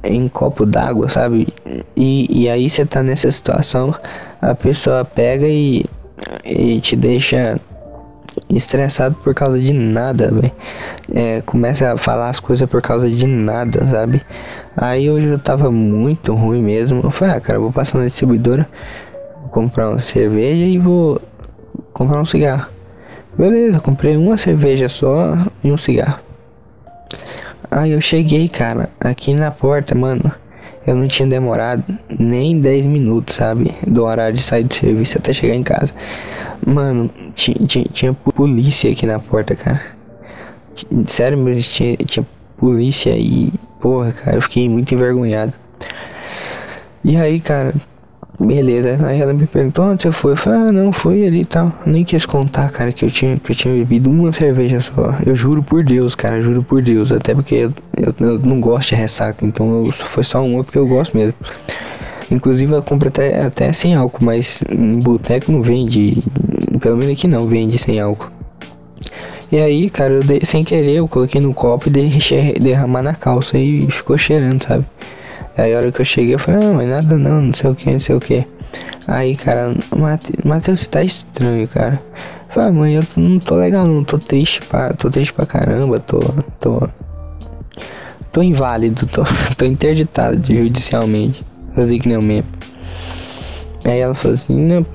em 0.08 0.28
copo 0.28 0.66
d'água, 0.66 1.10
sabe? 1.10 1.48
E, 1.96 2.44
e 2.44 2.50
aí 2.50 2.70
você 2.70 2.86
tá 2.86 3.04
nessa 3.04 3.32
situação, 3.32 3.94
a 4.42 4.56
pessoa 4.56 5.04
pega 5.06 5.48
e, 5.48 5.86
e 6.46 6.80
te 6.82 6.96
deixa 6.96 7.60
estressado 8.50 9.16
por 9.16 9.34
causa 9.34 9.60
de 9.60 9.74
nada, 9.74 10.32
velho. 10.32 10.52
É, 11.14 11.42
começa 11.42 11.94
a 11.94 11.98
falar 11.98 12.30
as 12.30 12.40
coisas 12.40 12.70
por 12.70 12.82
causa 12.82 13.10
de 13.10 13.26
nada, 13.26 13.86
sabe? 13.86 14.22
Aí 14.76 15.10
hoje 15.10 15.28
eu 15.28 15.40
tava 15.40 15.72
muito 15.72 16.34
ruim 16.34 16.62
mesmo. 16.62 17.02
Eu 17.04 17.12
falei, 17.12 17.36
ah, 17.36 17.42
cara, 17.42 17.60
vou 17.60 17.72
passar 17.72 18.00
na 18.00 18.06
distribuidora, 18.06 18.68
vou 19.42 19.50
comprar 19.50 19.90
uma 19.90 20.00
cerveja 20.00 20.66
e 20.66 20.78
vou 20.78 21.22
comprar 21.94 22.22
um 22.22 22.26
cigarro. 22.26 22.68
Beleza, 23.38 23.80
comprei 23.80 24.18
uma 24.18 24.38
cerveja 24.38 24.90
só 24.90 25.38
e 25.64 25.72
um 25.72 25.78
cigarro. 25.78 26.27
Aí 27.70 27.92
eu 27.92 28.02
cheguei, 28.02 28.48
cara, 28.48 28.90
aqui 29.00 29.34
na 29.34 29.52
porta, 29.52 29.94
mano. 29.94 30.32
Eu 30.86 30.96
não 30.96 31.08
tinha 31.08 31.28
demorado 31.28 31.84
nem 32.18 32.62
10 32.62 32.86
minutos, 32.86 33.36
sabe? 33.36 33.76
Do 33.86 34.06
horário 34.06 34.38
de 34.38 34.42
sair 34.42 34.64
do 34.64 34.74
serviço 34.74 35.18
até 35.18 35.34
chegar 35.34 35.54
em 35.54 35.64
casa. 35.64 35.94
Mano, 36.66 37.10
tinha, 37.36 38.14
polícia 38.14 38.90
aqui 38.90 39.06
na 39.06 39.20
porta, 39.20 39.54
cara. 39.54 39.82
Sério 41.08 41.38
mesmo, 41.38 41.70
tinha, 41.70 41.98
tinha 41.98 42.26
polícia 42.58 43.10
e. 43.18 43.52
Porra, 43.82 44.14
cara, 44.14 44.38
eu 44.38 44.42
fiquei 44.42 44.70
muito 44.70 44.96
envergonhado. 44.96 45.54
E 47.04 47.18
aí, 47.18 47.40
cara, 47.42 47.74
Beleza, 48.40 49.04
aí 49.04 49.20
ela 49.20 49.34
me 49.34 49.48
perguntou 49.48 49.86
onde 49.86 50.04
você 50.04 50.12
foi. 50.12 50.34
Eu 50.34 50.38
falei, 50.38 50.60
ah, 50.60 50.72
não, 50.72 50.94
fui 50.94 51.26
ali 51.26 51.42
e 51.42 51.46
tal. 51.46 51.74
Nem 51.86 52.04
quis 52.04 52.24
contar, 52.24 52.70
cara, 52.72 52.92
que 52.92 53.04
eu 53.04 53.10
tinha, 53.10 53.38
que 53.40 53.52
eu 53.52 53.56
tinha 53.56 53.74
bebido 53.74 54.12
uma 54.12 54.32
cerveja 54.32 54.80
só. 54.80 55.16
Eu 55.26 55.36
juro 55.36 55.64
por 55.64 55.84
Deus, 55.84 56.14
cara, 56.14 56.42
juro 56.42 56.64
por 56.64 56.82
Deus. 56.84 57.12
Até 57.12 57.34
porque 57.34 57.56
eu, 57.56 57.74
eu, 57.98 58.14
eu 58.20 58.40
não 58.40 58.62
gosto 58.62 58.90
de 58.90 58.96
ressaca, 58.96 59.44
então 59.44 59.88
eu, 59.88 59.92
foi 59.92 60.24
só 60.24 60.46
uma 60.46 60.64
porque 60.64 60.78
eu 60.78 60.88
gosto 60.88 61.18
mesmo. 61.18 61.34
Inclusive 62.30 62.72
eu 62.72 62.84
compro 62.84 63.08
até, 63.08 63.44
até 63.44 63.74
sem 63.74 63.96
álcool, 63.96 64.24
mas 64.24 64.64
em 64.70 65.00
boteco 65.00 65.52
não 65.52 65.64
vende. 65.64 66.22
Pelo 66.80 66.98
menos 66.98 67.14
aqui 67.14 67.28
não 67.28 67.48
vende 67.48 67.80
sem 67.80 68.00
álcool. 68.00 68.30
E 69.52 69.58
aí, 69.58 69.90
cara, 69.90 70.14
eu 70.14 70.24
dei, 70.24 70.42
sem 70.44 70.64
querer 70.64 70.98
eu 70.98 71.08
coloquei 71.08 71.42
no 71.42 71.54
copo 71.54 71.88
e 71.88 71.92
deixei 71.92 72.54
derramar 72.54 73.02
na 73.02 73.16
calça 73.16 73.58
e 73.58 73.90
ficou 73.90 74.18
cheirando, 74.18 74.64
sabe? 74.64 74.86
Aí 75.58 75.74
a 75.74 75.78
hora 75.78 75.92
que 75.92 76.02
eu 76.02 76.06
cheguei, 76.06 76.36
eu 76.36 76.40
falei, 76.40 76.60
não, 76.60 76.76
mas 76.76 76.88
nada 76.88 77.18
não, 77.18 77.42
não 77.42 77.54
sei 77.54 77.70
o 77.70 77.76
que, 77.76 77.90
não 77.90 78.00
sei 78.00 78.16
o 78.16 78.20
que. 78.20 78.46
Aí, 79.08 79.36
cara, 79.36 79.74
Matheus, 80.46 80.82
você 80.82 80.86
tá 80.86 81.04
estranho, 81.04 81.68
cara. 81.68 82.00
Falei, 82.50 82.70
ah, 82.70 82.72
mãe, 82.72 82.96
eu 82.96 83.04
não 83.16 83.40
tô 83.40 83.56
legal 83.56 83.88
não, 83.88 84.04
tô 84.04 84.20
triste 84.20 84.62
pra, 84.62 84.94
tô 84.94 85.10
triste 85.10 85.34
pra 85.34 85.48
caramba, 85.48 86.00
tô, 86.00 86.20
tô, 86.60 86.88
tô 88.32 88.44
inválido, 88.44 89.08
tô, 89.08 89.24
tô 89.58 89.66
interditado 89.66 90.38
judicialmente. 90.46 91.44
Fazer 91.74 91.98
que 92.00 92.08
nem 92.08 92.18
o 92.18 92.22
mesmo. 92.22 92.50
Aí 93.84 94.00
ela 94.00 94.14
falou 94.14 94.36
assim, 94.36 94.56
não, 94.56 94.86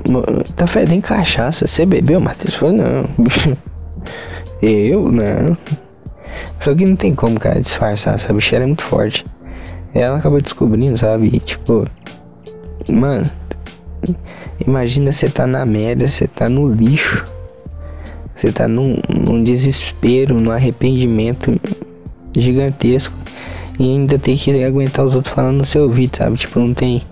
tá 0.55 0.67
fedendo 0.67 1.03
cachaça, 1.03 1.67
você 1.67 1.85
bebeu, 1.85 2.21
Matheus? 2.21 2.55
Eu 2.55 2.61
falei, 2.61 2.77
não. 2.77 3.57
eu, 4.63 5.11
não. 5.11 5.57
Só 6.61 6.75
que 6.75 6.87
não 6.87 6.95
tem 6.95 7.15
como, 7.15 7.41
cara, 7.41 7.61
disfarçar, 7.61 8.15
essa 8.15 8.33
bicheira 8.33 8.65
é 8.65 8.67
muito 8.67 8.85
forte 8.85 9.25
ela 9.95 10.19
acabou 10.19 10.41
descobrindo, 10.41 10.97
sabe? 10.97 11.29
E, 11.33 11.41
tipo, 11.41 11.87
mano, 12.89 13.31
imagina 14.67 15.13
você 15.13 15.29
tá 15.29 15.47
na 15.47 15.65
merda, 15.67 16.09
você 16.09 16.27
tá 16.27 16.49
no 16.49 16.73
lixo, 16.73 17.25
você 18.35 18.51
tá 18.51 18.67
num, 18.67 18.99
num 19.09 19.43
desespero, 19.45 20.35
num 20.35 20.51
arrependimento 20.51 21.61
gigantesco 22.35 23.15
e 23.79 23.85
ainda 23.85 24.19
tem 24.19 24.37
que 24.37 24.65
aguentar 24.65 25.05
os 25.05 25.15
outros 25.15 25.35
falando 25.35 25.59
no 25.59 25.65
seu 25.65 25.85
ouvido, 25.85 26.17
sabe? 26.17 26.37
Tipo, 26.37 26.61
não 26.61 26.75
tem 26.75 27.03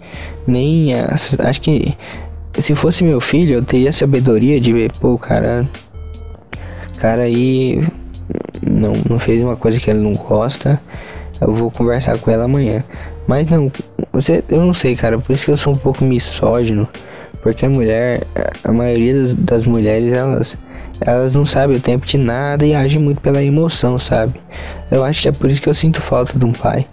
nem. 0.47 0.95
As, 0.95 1.39
acho 1.41 1.61
que 1.61 1.97
se 2.59 2.75
fosse 2.75 3.05
meu 3.05 3.21
filho, 3.21 3.55
eu 3.55 3.65
teria 3.65 3.91
a 3.91 3.93
sabedoria 3.93 4.61
de 4.61 4.73
ver, 4.73 4.93
pô, 5.01 5.19
cara. 5.19 5.69
Cara 6.99 7.23
aí 7.23 7.83
não, 8.63 8.93
não 9.09 9.19
fez 9.19 9.43
uma 9.43 9.57
coisa 9.57 9.81
que 9.81 9.91
ele 9.91 10.01
não 10.01 10.13
gosta 10.13 10.81
eu 11.41 11.55
vou 11.55 11.71
conversar 11.71 12.19
com 12.19 12.31
ela 12.31 12.45
amanhã. 12.45 12.85
Mas 13.27 13.47
não, 13.49 13.71
você, 14.13 14.43
eu 14.49 14.61
não 14.61 14.75
sei, 14.75 14.97
cara. 14.97 15.19
Por 15.19 15.33
isso 15.33 15.45
que 15.45 15.51
eu 15.51 15.57
sou 15.57 15.73
um 15.73 15.77
pouco 15.77 16.05
misógino. 16.05 16.89
Porque 17.43 17.65
a 17.65 17.71
mulher, 17.71 18.23
a 18.65 18.73
maioria 18.73 19.15
das, 19.15 19.35
das 19.35 19.65
mulheres, 19.65 20.13
elas, 20.13 20.57
elas 21.01 21.35
não 21.35 21.47
sabem 21.47 21.77
o 21.77 21.81
tempo 21.81 22.05
de 22.05 22.19
nada 22.19 22.67
e 22.67 22.75
agem 22.75 23.01
muito 23.01 23.21
pela 23.21 23.43
emoção, 23.43 23.99
sabe? 23.99 24.35
Eu 24.91 25.05
acho 25.05 25.23
que 25.23 25.29
é 25.29 25.33
por 25.33 25.51
isso 25.51 25.63
que 25.63 25.69
eu 25.69 25.75
sinto 25.75 26.01
falta 26.01 26.39
de 26.39 26.45
um 26.45 26.53
pai. 26.53 26.87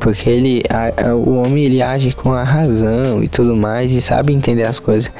Porque 0.00 0.30
ele, 0.30 0.62
a, 0.70 1.08
a, 1.08 1.14
o 1.16 1.42
homem, 1.42 1.64
ele 1.64 1.82
age 1.82 2.12
com 2.12 2.32
a 2.32 2.44
razão 2.44 3.22
e 3.24 3.28
tudo 3.28 3.56
mais 3.56 3.90
e 3.92 4.00
sabe 4.00 4.32
entender 4.32 4.62
as 4.62 4.78
coisas. 4.78 5.10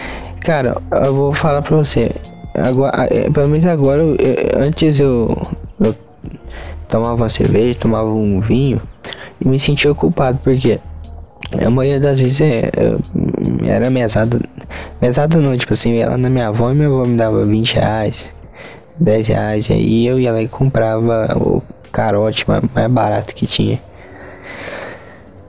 Cara, 0.41 0.77
eu 0.93 1.15
vou 1.15 1.35
falar 1.35 1.63
pra 1.63 1.77
você. 1.77 2.11
Agora, 2.55 3.09
é, 3.11 3.29
pelo 3.31 3.49
menos 3.49 3.67
agora, 3.67 4.01
eu, 4.01 4.17
antes 4.57 5.01
eu, 5.01 5.37
eu 5.81 5.95
tomava 6.91 7.15
uma 7.15 7.29
cerveja, 7.29 7.79
tomava 7.79 8.09
um 8.09 8.41
vinho 8.41 8.83
e 9.41 9.49
me 9.49 9.59
sentia 9.59 9.95
culpado, 9.95 10.39
porque 10.43 10.81
A 11.65 11.71
maioria 11.71 12.01
das 12.01 12.19
vezes 12.19 12.41
é, 12.41 12.71
era 13.67 13.91
mesada. 13.91 14.41
Mesada 15.01 15.39
não, 15.39 15.57
tipo 15.57 15.75
assim, 15.75 15.97
ela 15.99 16.17
na 16.17 16.29
minha 16.29 16.49
avó 16.49 16.71
e 16.71 16.75
minha 16.75 16.89
avó 16.89 17.05
me 17.05 17.17
dava 17.17 17.45
20 17.45 17.75
reais, 17.75 18.31
10 19.01 19.29
reais. 19.29 19.69
E 19.69 19.73
aí 19.73 20.07
eu 20.07 20.21
ia 20.21 20.33
lá 20.33 20.43
e 20.43 20.49
comprava 20.49 21.27
o 21.37 21.63
carote 21.91 22.49
mais, 22.49 22.63
mais 22.75 22.91
barato 22.91 23.35
que 23.35 23.47
tinha. 23.47 23.81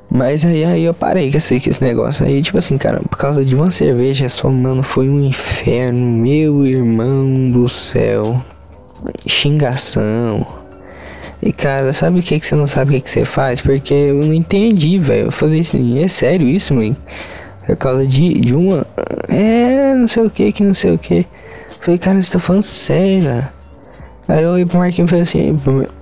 Mas 0.10 0.43
aí, 0.43 0.65
aí 0.65 0.84
eu 0.84 0.93
parei 0.93 1.32
com 1.32 1.38
esse, 1.38 1.60
com 1.60 1.69
esse 1.69 1.82
negócio. 1.82 2.25
Aí, 2.25 2.41
tipo 2.41 2.58
assim, 2.58 2.77
cara, 2.77 2.99
por 3.01 3.17
causa 3.17 3.45
de 3.45 3.56
uma 3.56 3.71
cerveja 3.71 4.27
só, 4.27 4.49
mano, 4.49 4.84
foi 4.84 5.08
um 5.10 5.21
inferno. 5.21 5.99
Meu 5.99 6.65
irmão 6.65 7.49
do 7.49 7.69
céu. 7.69 8.41
Xingação. 9.25 10.61
E, 11.41 11.51
cara, 11.51 11.91
sabe 11.91 12.19
o 12.19 12.23
que, 12.23 12.39
que 12.39 12.45
você 12.45 12.56
não 12.56 12.67
sabe 12.67 12.91
o 12.91 12.93
que, 12.95 13.01
que 13.01 13.12
você 13.12 13.25
faz? 13.25 13.62
Porque 13.62 13.93
eu 13.93 14.15
não 14.15 14.34
entendi, 14.34 14.99
velho. 14.99 15.27
Eu 15.27 15.32
falei 15.32 15.62
assim, 15.62 16.04
é 16.04 16.08
sério 16.08 16.47
isso, 16.47 16.73
mãe? 16.73 16.95
Por 17.65 17.75
causa 17.77 18.06
de, 18.06 18.34
de 18.39 18.54
uma. 18.54 18.86
É, 19.27 19.95
não 19.95 20.08
sei 20.08 20.23
o 20.23 20.30
que, 20.30 20.51
que 20.51 20.63
não 20.63 20.75
sei 20.75 20.93
o 20.93 20.97
que. 20.99 21.25
Falei, 21.80 21.97
cara, 21.97 22.21
você 22.21 22.34
tá 22.34 22.39
falando 22.39 22.63
sério. 22.63 23.47
Aí 24.27 24.43
eu 24.43 24.51
olhei 24.51 24.65
pro 24.65 24.77
Marquinhos 24.77 25.10
e 25.10 25.10
falei 25.10 25.23
assim. 25.23 25.62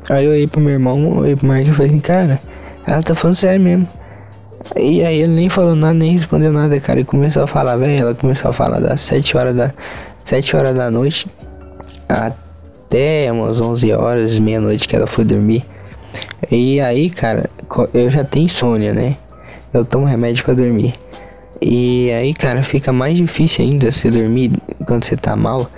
Aí 0.09 0.25
eu 0.25 0.31
olhei 0.31 0.47
pro 0.47 0.59
meu 0.59 0.73
irmão, 0.73 1.17
olhei 1.17 1.35
pro 1.35 1.47
Marquinhos 1.47 1.73
e 1.73 1.75
falei 1.75 1.91
assim, 1.91 1.99
cara, 2.01 2.39
ela 2.85 3.01
tá 3.01 3.15
falando 3.15 3.35
sério 3.35 3.61
mesmo. 3.61 3.87
E 4.75 5.05
aí 5.05 5.21
ele 5.21 5.33
nem 5.33 5.47
falou 5.49 5.73
nada, 5.73 5.93
nem 5.93 6.11
respondeu 6.11 6.51
nada, 6.51 6.77
cara. 6.81 6.99
E 6.99 7.05
começou 7.05 7.43
a 7.43 7.47
falar, 7.47 7.77
velho. 7.77 8.01
Ela 8.01 8.13
começou 8.15 8.49
a 8.51 8.53
falar 8.53 8.79
das 8.79 8.99
7 9.01 9.37
horas 9.37 9.55
da, 9.55 9.73
7 10.25 10.55
horas 10.55 10.75
da 10.75 10.91
noite 10.91 11.27
até 12.09 12.48
umas 13.31 13.61
11 13.61 13.91
horas, 13.93 14.39
meia-noite 14.39 14.87
que 14.87 14.95
ela 14.95 15.07
foi 15.07 15.23
dormir. 15.23 15.65
E 16.51 16.81
aí, 16.81 17.09
cara, 17.09 17.49
eu 17.93 18.09
já 18.09 18.23
tenho 18.23 18.45
insônia, 18.45 18.93
né? 18.93 19.17
Eu 19.73 19.85
tomo 19.85 20.05
remédio 20.05 20.43
para 20.43 20.55
dormir. 20.55 20.95
E 21.61 22.09
aí, 22.11 22.33
cara, 22.33 22.63
fica 22.63 22.91
mais 22.91 23.17
difícil 23.17 23.65
ainda 23.65 23.91
você 23.91 24.09
dormir 24.09 24.53
quando 24.85 25.05
você 25.05 25.15
tá 25.15 25.35
mal. 25.35 25.69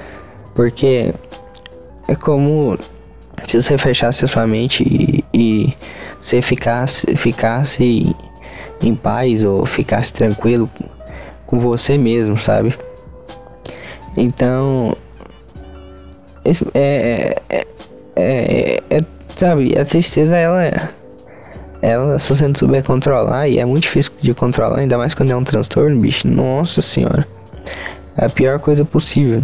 Porque 0.55 1.13
é 2.07 2.15
como 2.15 2.77
se 3.47 3.61
você 3.61 3.77
fechasse 3.77 4.23
a 4.23 4.27
sua 4.27 4.47
mente 4.47 4.83
e, 4.83 5.23
e 5.33 5.73
você 6.21 6.41
ficasse, 6.41 7.15
ficasse 7.15 8.15
em 8.81 8.95
paz 8.95 9.43
ou 9.43 9.65
ficasse 9.65 10.13
tranquilo 10.13 10.69
com 11.45 11.59
você 11.59 11.97
mesmo, 11.97 12.37
sabe? 12.37 12.73
Então, 14.15 14.95
é, 16.73 17.35
é, 17.49 17.65
é, 18.15 18.83
é, 18.89 19.01
sabe, 19.35 19.77
a 19.77 19.85
tristeza 19.85 20.35
ela 20.35 20.91
ela 21.81 22.19
se 22.19 22.29
você 22.29 22.47
não 22.47 22.55
souber 22.55 22.83
controlar 22.83 23.47
e 23.47 23.57
é 23.57 23.65
muito 23.65 23.83
difícil 23.83 24.11
de 24.21 24.33
controlar, 24.33 24.79
ainda 24.79 24.97
mais 24.97 25.13
quando 25.13 25.31
é 25.31 25.35
um 25.35 25.43
transtorno, 25.43 25.99
bicho. 25.99 26.27
Nossa 26.27 26.81
senhora, 26.81 27.27
é 28.17 28.25
a 28.25 28.29
pior 28.29 28.59
coisa 28.59 28.85
possível. 28.85 29.43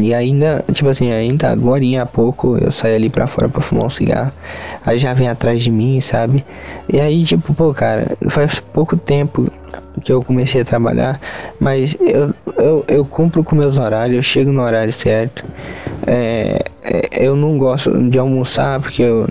E 0.00 0.12
ainda, 0.12 0.64
tipo 0.72 0.88
assim, 0.88 1.12
ainda 1.12 1.50
agora 1.50 1.82
há 2.02 2.06
pouco 2.06 2.58
eu 2.58 2.72
saí 2.72 2.96
ali 2.96 3.08
pra 3.08 3.28
fora 3.28 3.48
pra 3.48 3.62
fumar 3.62 3.86
um 3.86 3.90
cigarro. 3.90 4.32
Aí 4.84 4.98
já 4.98 5.14
vem 5.14 5.28
atrás 5.28 5.62
de 5.62 5.70
mim, 5.70 6.00
sabe? 6.00 6.44
E 6.92 7.00
aí, 7.00 7.24
tipo, 7.24 7.54
pô, 7.54 7.72
cara, 7.72 8.16
faz 8.28 8.58
pouco 8.58 8.96
tempo 8.96 9.48
que 10.02 10.12
eu 10.12 10.22
comecei 10.22 10.62
a 10.62 10.64
trabalhar, 10.64 11.20
mas 11.60 11.96
eu, 12.00 12.34
eu, 12.56 12.84
eu 12.88 13.04
cumpro 13.04 13.44
com 13.44 13.54
meus 13.54 13.78
horários, 13.78 14.16
eu 14.16 14.22
chego 14.22 14.50
no 14.52 14.62
horário 14.62 14.92
certo. 14.92 15.44
É, 16.06 16.62
é, 16.82 17.26
eu 17.26 17.34
não 17.34 17.56
gosto 17.58 17.90
de 18.10 18.18
almoçar 18.18 18.80
porque 18.80 19.02
eu, 19.02 19.28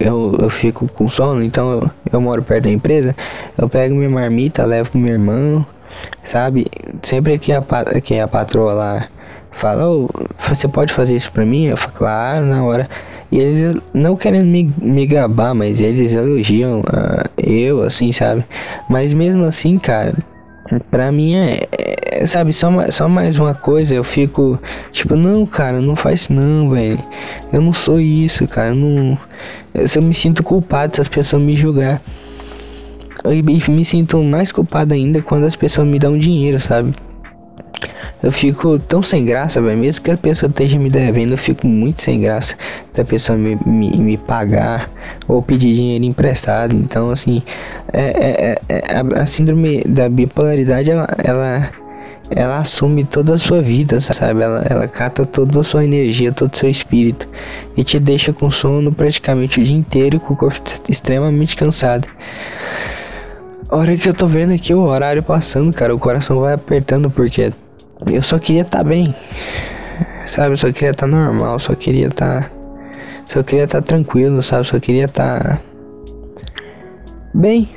eu, 0.00 0.36
eu 0.40 0.50
fico 0.50 0.88
com 0.88 1.08
sono, 1.08 1.42
então 1.42 1.72
eu, 1.72 1.90
eu 2.12 2.20
moro 2.20 2.42
perto 2.42 2.64
da 2.64 2.70
empresa. 2.70 3.14
Eu 3.56 3.68
pego 3.68 3.94
minha 3.94 4.10
marmita, 4.10 4.64
levo 4.64 4.90
pro 4.90 5.00
meu 5.00 5.12
irmão, 5.12 5.64
sabe? 6.22 6.66
Sempre 7.02 7.38
que 7.38 7.52
a, 7.52 7.62
que 8.02 8.18
a 8.18 8.28
patroa 8.28 8.72
lá 8.72 9.08
fala, 9.52 9.88
oh, 9.88 10.08
você 10.48 10.66
pode 10.66 10.92
fazer 10.92 11.14
isso 11.14 11.30
pra 11.30 11.44
mim? 11.44 11.66
Eu 11.66 11.76
falo, 11.76 11.92
claro, 11.92 12.46
na 12.46 12.64
hora. 12.64 12.88
E 13.30 13.38
eles 13.38 13.82
não 13.92 14.16
querem 14.16 14.44
me, 14.44 14.72
me 14.80 15.06
gabar, 15.06 15.54
mas 15.54 15.80
eles 15.80 16.12
elogiam 16.12 16.80
uh, 16.80 17.28
eu, 17.36 17.82
assim, 17.82 18.12
sabe? 18.12 18.44
Mas 18.88 19.12
mesmo 19.12 19.44
assim, 19.44 19.76
cara, 19.76 20.14
pra 20.90 21.12
mim 21.12 21.34
é, 21.34 21.68
é, 21.72 22.26
sabe, 22.26 22.52
só, 22.52 22.70
só 22.90 23.08
mais 23.08 23.38
uma 23.38 23.54
coisa, 23.54 23.94
eu 23.94 24.04
fico, 24.04 24.58
tipo, 24.92 25.16
não, 25.16 25.44
cara, 25.46 25.80
não 25.80 25.96
faz 25.96 26.28
não, 26.28 26.70
velho. 26.70 26.98
Eu 27.52 27.60
não 27.60 27.72
sou 27.72 28.00
isso, 28.00 28.46
cara, 28.48 28.68
eu 28.68 28.74
não. 28.74 29.18
Eu, 29.74 29.86
eu 29.94 30.02
me 30.02 30.14
sinto 30.14 30.42
culpado 30.42 30.94
se 30.94 31.00
as 31.00 31.08
pessoas 31.08 31.42
me 31.42 31.54
julgar. 31.54 32.00
E 33.24 33.42
me 33.70 33.84
sinto 33.84 34.22
mais 34.22 34.52
culpado 34.52 34.92
ainda 34.92 35.22
quando 35.22 35.44
as 35.44 35.56
pessoas 35.56 35.86
me 35.86 35.98
dão 35.98 36.18
dinheiro, 36.18 36.60
sabe? 36.60 36.94
Eu 38.22 38.32
fico 38.32 38.78
tão 38.78 39.02
sem 39.02 39.24
graça, 39.24 39.60
velho. 39.60 39.78
Mesmo 39.78 40.04
que 40.04 40.10
a 40.10 40.16
pessoa 40.16 40.48
esteja 40.48 40.78
me 40.78 40.90
devendo, 40.90 41.32
eu 41.32 41.38
fico 41.38 41.66
muito 41.66 42.02
sem 42.02 42.20
graça 42.20 42.56
da 42.94 43.04
pessoa 43.04 43.38
me, 43.38 43.58
me, 43.66 43.90
me 43.96 44.16
pagar 44.16 44.90
ou 45.28 45.42
pedir 45.42 45.74
dinheiro 45.74 46.04
emprestado. 46.04 46.74
Então, 46.74 47.10
assim, 47.10 47.42
é, 47.92 48.02
é, 48.02 48.58
é, 48.68 48.84
é 48.90 48.96
a, 48.96 49.22
a, 49.22 49.26
síndrome 49.26 49.82
da 49.84 50.08
bipolaridade, 50.08 50.90
ela, 50.90 51.06
ela, 51.22 51.70
ela 52.30 52.58
assume 52.58 53.04
toda 53.04 53.34
a 53.34 53.38
sua 53.38 53.60
vida, 53.60 54.00
sabe? 54.00 54.42
Ela, 54.42 54.64
ela 54.68 54.88
cata 54.88 55.26
toda 55.26 55.60
a 55.60 55.64
sua 55.64 55.84
energia, 55.84 56.32
todo 56.32 56.52
o 56.52 56.56
seu 56.56 56.70
espírito 56.70 57.28
e 57.76 57.84
te 57.84 57.98
deixa 57.98 58.32
com 58.32 58.50
sono 58.50 58.92
praticamente 58.92 59.60
o 59.60 59.64
dia 59.64 59.76
inteiro, 59.76 60.20
com 60.20 60.34
o 60.34 60.36
corpo 60.36 60.60
extremamente 60.88 61.56
cansado. 61.56 62.08
Hora 63.70 63.96
que 63.96 64.08
eu 64.08 64.14
tô 64.14 64.26
vendo 64.26 64.52
aqui 64.52 64.72
o 64.72 64.82
horário 64.82 65.22
passando, 65.22 65.72
cara, 65.72 65.94
o 65.94 65.98
coração 65.98 66.40
vai 66.40 66.54
apertando 66.54 67.10
porque 67.10 67.52
eu 68.06 68.22
só 68.22 68.38
queria 68.38 68.62
estar 68.62 68.78
tá 68.78 68.84
bem. 68.84 69.14
Sabe, 70.26 70.54
eu 70.54 70.56
só 70.56 70.72
queria 70.72 70.90
estar 70.90 71.06
tá 71.06 71.12
normal, 71.12 71.58
só 71.58 71.74
queria 71.74 72.08
estar. 72.08 72.44
Tá, 72.44 72.50
só 73.32 73.42
queria 73.42 73.64
estar 73.64 73.80
tá 73.80 73.86
tranquilo, 73.86 74.42
sabe? 74.42 74.66
Só 74.66 74.78
queria 74.78 75.04
estar. 75.04 75.42
Tá 75.42 75.60
bem. 77.34 77.68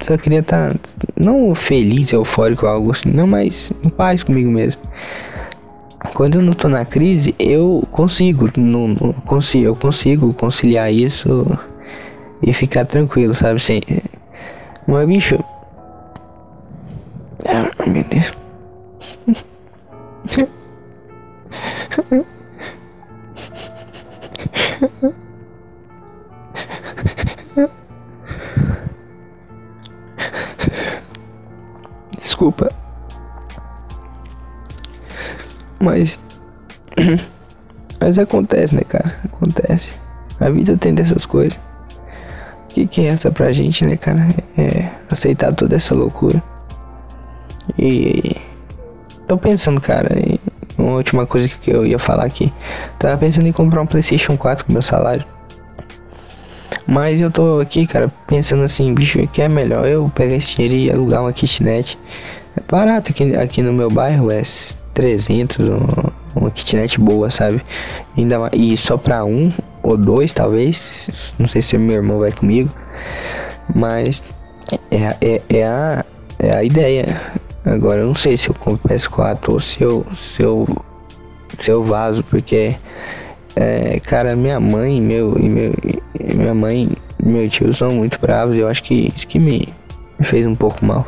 Só 0.00 0.16
queria 0.16 0.40
estar. 0.40 0.74
Tá, 0.74 0.78
não 1.18 1.54
feliz, 1.54 2.12
eufórico, 2.12 2.66
algo 2.66 2.92
assim. 2.92 3.10
Não, 3.10 3.26
mas 3.26 3.72
em 3.84 3.88
paz 3.88 4.22
comigo 4.22 4.50
mesmo. 4.50 4.80
Quando 6.14 6.36
eu 6.36 6.42
não 6.42 6.54
tô 6.54 6.68
na 6.68 6.84
crise, 6.84 7.34
eu 7.38 7.86
consigo. 7.90 8.50
Não, 8.56 8.88
não 8.88 9.12
consigo 9.12 9.66
eu 9.66 9.76
consigo 9.76 10.32
conciliar 10.34 10.92
isso 10.92 11.46
e 12.42 12.52
ficar 12.52 12.84
tranquilo, 12.84 13.34
sabe? 13.34 13.60
Sem. 13.60 13.82
Mas 14.86 15.06
bicho. 15.06 15.38
Mas 38.10 38.18
acontece, 38.18 38.74
né, 38.74 38.82
cara? 38.82 39.14
Acontece. 39.24 39.94
A 40.40 40.50
vida 40.50 40.76
tem 40.76 40.92
dessas 40.92 41.24
coisas. 41.24 41.56
O 42.64 42.66
que, 42.70 42.84
que 42.84 43.02
é 43.02 43.10
essa 43.10 43.30
pra 43.30 43.52
gente, 43.52 43.86
né, 43.86 43.96
cara? 43.96 44.34
É 44.58 44.90
aceitar 45.08 45.54
toda 45.54 45.76
essa 45.76 45.94
loucura. 45.94 46.42
E. 47.78 48.36
Tô 49.28 49.38
pensando, 49.38 49.80
cara, 49.80 50.08
em 50.18 50.40
uma 50.76 50.96
última 50.96 51.24
coisa 51.24 51.48
que 51.48 51.70
eu 51.70 51.86
ia 51.86 52.00
falar 52.00 52.24
aqui. 52.24 52.52
Tava 52.98 53.16
pensando 53.16 53.46
em 53.46 53.52
comprar 53.52 53.80
um 53.80 53.86
PlayStation 53.86 54.36
4 54.36 54.64
com 54.64 54.72
meu 54.72 54.82
salário. 54.82 55.24
Mas 56.88 57.20
eu 57.20 57.30
tô 57.30 57.60
aqui, 57.60 57.86
cara, 57.86 58.12
pensando 58.26 58.64
assim, 58.64 58.92
bicho, 58.92 59.24
que 59.28 59.40
é 59.40 59.48
melhor 59.48 59.86
eu 59.86 60.10
pegar 60.12 60.34
esse 60.34 60.56
dinheiro 60.56 60.74
e 60.74 60.90
alugar 60.90 61.22
uma 61.22 61.32
kitnet. 61.32 61.96
É 62.56 62.60
barato 62.68 63.12
aqui, 63.12 63.36
aqui 63.36 63.62
no 63.62 63.72
meu 63.72 63.88
bairro, 63.88 64.32
é 64.32 64.42
300, 64.94 65.58
uma, 66.34 66.50
kitnet 66.50 66.98
boa, 67.00 67.30
sabe? 67.30 67.62
Ainda 68.16 68.50
e 68.52 68.76
só 68.76 68.96
pra 68.96 69.24
um 69.24 69.52
ou 69.82 69.96
dois, 69.96 70.32
talvez. 70.32 71.34
Não 71.38 71.46
sei 71.46 71.62
se 71.62 71.76
meu 71.78 71.96
irmão 71.96 72.18
vai 72.18 72.32
comigo. 72.32 72.70
Mas 73.74 74.22
é, 74.90 75.16
é, 75.20 75.42
é, 75.48 75.64
a, 75.64 76.04
é 76.38 76.54
a 76.54 76.64
ideia. 76.64 77.20
Agora 77.64 78.00
eu 78.00 78.06
não 78.06 78.14
sei 78.14 78.36
se 78.36 78.48
eu 78.48 78.54
compro 78.54 78.88
PS4 78.88 79.48
ou 79.48 79.60
se 79.60 79.82
eu, 79.82 80.06
se 80.16 80.42
eu, 80.42 80.66
se 81.58 81.70
eu 81.70 81.84
vazo, 81.84 82.24
porque, 82.24 82.74
é, 83.54 84.00
cara, 84.00 84.34
minha 84.34 84.58
mãe 84.58 85.00
meu, 85.00 85.36
e 85.38 85.48
meu, 85.48 85.74
e 86.18 86.34
minha 86.34 86.54
mãe 86.54 86.90
e 87.22 87.28
meu 87.28 87.48
tio 87.48 87.72
são 87.74 87.92
muito 87.92 88.18
bravos 88.18 88.56
e 88.56 88.60
eu 88.60 88.68
acho 88.68 88.82
que 88.82 89.12
isso 89.14 89.26
que 89.26 89.38
me, 89.38 89.68
me 90.18 90.26
fez 90.26 90.46
um 90.46 90.54
pouco 90.54 90.84
mal. 90.84 91.06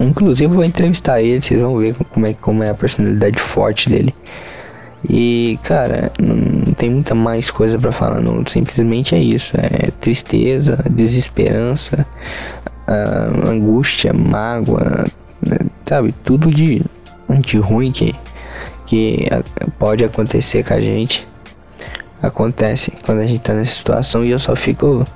Inclusive 0.00 0.52
vou 0.52 0.64
entrevistar 0.64 1.22
ele, 1.22 1.40
vocês 1.40 1.60
vão 1.60 1.78
ver 1.78 1.94
como 2.12 2.26
é, 2.26 2.34
como 2.34 2.62
é 2.62 2.70
a 2.70 2.74
personalidade 2.74 3.40
forte 3.40 3.88
dele. 3.88 4.14
E, 5.08 5.58
cara, 5.62 6.10
não 6.20 6.72
tem 6.74 6.90
muita 6.90 7.14
mais 7.14 7.50
coisa 7.50 7.78
para 7.78 7.92
falar, 7.92 8.20
não. 8.20 8.44
Simplesmente 8.46 9.14
é 9.14 9.18
isso. 9.18 9.52
É 9.56 9.90
tristeza, 10.00 10.78
desesperança, 10.90 12.06
angústia, 13.44 14.12
mágoa, 14.12 15.06
né, 15.40 15.58
sabe? 15.86 16.14
Tudo 16.24 16.50
de, 16.52 16.82
de 17.40 17.58
ruim 17.58 17.92
que, 17.92 18.14
que 18.86 19.28
pode 19.78 20.04
acontecer 20.04 20.64
com 20.64 20.74
a 20.74 20.80
gente. 20.80 21.26
Acontece 22.22 22.92
quando 23.04 23.20
a 23.20 23.26
gente 23.26 23.40
tá 23.40 23.52
nessa 23.52 23.76
situação 23.76 24.24
e 24.24 24.30
eu 24.30 24.38
só 24.38 24.56
fico 24.56 25.06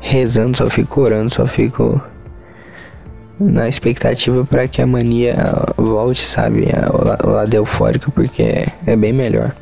rezando, 0.00 0.56
só 0.56 0.68
fico 0.68 1.00
orando, 1.02 1.30
só 1.30 1.46
fico 1.46 2.02
na 3.38 3.68
expectativa 3.68 4.44
para 4.44 4.66
que 4.66 4.80
a 4.80 4.86
mania 4.86 5.36
volte, 5.76 6.22
sabe, 6.22 6.68
ao 7.22 7.30
lado 7.30 7.54
eufórico, 7.54 8.10
porque 8.10 8.66
é 8.86 8.96
bem 8.96 9.12
melhor. 9.12 9.54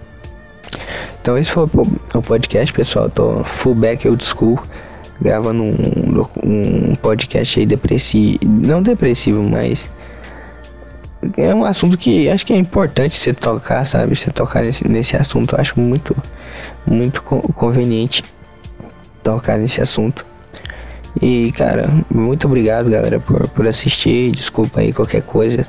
Então 1.21 1.39
esse 1.39 1.51
foi 1.51 1.69
o 2.15 2.23
podcast, 2.23 2.73
pessoal. 2.73 3.09
Tô 3.09 3.43
fullback 3.45 4.07
old 4.07 4.25
school, 4.25 4.63
gravando 5.21 5.63
um, 5.63 6.27
um 6.45 6.95
podcast 6.97 7.59
aí 7.59 7.67
depressivo, 7.67 8.39
não 8.45 8.83
depressivo, 8.83 9.43
mas 9.43 9.89
é 11.37 11.55
um 11.55 11.65
assunto 11.65 11.97
que 11.97 12.29
acho 12.29 12.45
que 12.45 12.53
é 12.53 12.57
importante 12.57 13.17
você 13.17 13.33
tocar, 13.33 13.87
sabe? 13.87 14.15
Você 14.15 14.31
tocar 14.31 14.63
nesse, 14.63 14.87
nesse 14.87 15.17
assunto, 15.17 15.59
acho 15.59 15.79
muito, 15.81 16.15
muito 16.87 17.23
conveniente 17.23 18.23
tocar 19.23 19.57
nesse 19.57 19.81
assunto. 19.81 20.27
E 21.21 21.53
cara, 21.53 21.89
muito 22.11 22.47
obrigado 22.47 22.91
galera 22.91 23.21
por, 23.21 23.49
por 23.49 23.67
assistir. 23.67 24.33
Desculpa 24.33 24.81
aí 24.81 24.93
qualquer 24.93 25.23
coisa. 25.23 25.67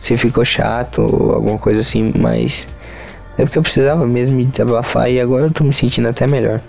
Se 0.00 0.16
ficou 0.16 0.44
chato 0.44 1.02
ou 1.02 1.32
alguma 1.34 1.58
coisa 1.58 1.80
assim, 1.80 2.12
mas 2.16 2.66
é 3.36 3.44
porque 3.44 3.58
eu 3.58 3.62
precisava 3.62 4.06
mesmo 4.06 4.36
me 4.36 4.44
desabafar 4.44 5.10
e 5.10 5.20
agora 5.20 5.46
eu 5.46 5.52
tô 5.52 5.64
me 5.64 5.72
sentindo 5.72 6.08
até 6.08 6.26
melhor. 6.26 6.60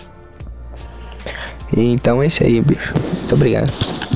Então 1.76 2.22
é 2.22 2.26
isso 2.26 2.42
aí, 2.42 2.60
bicho. 2.60 2.92
Muito 2.94 3.34
obrigado. 3.34 4.09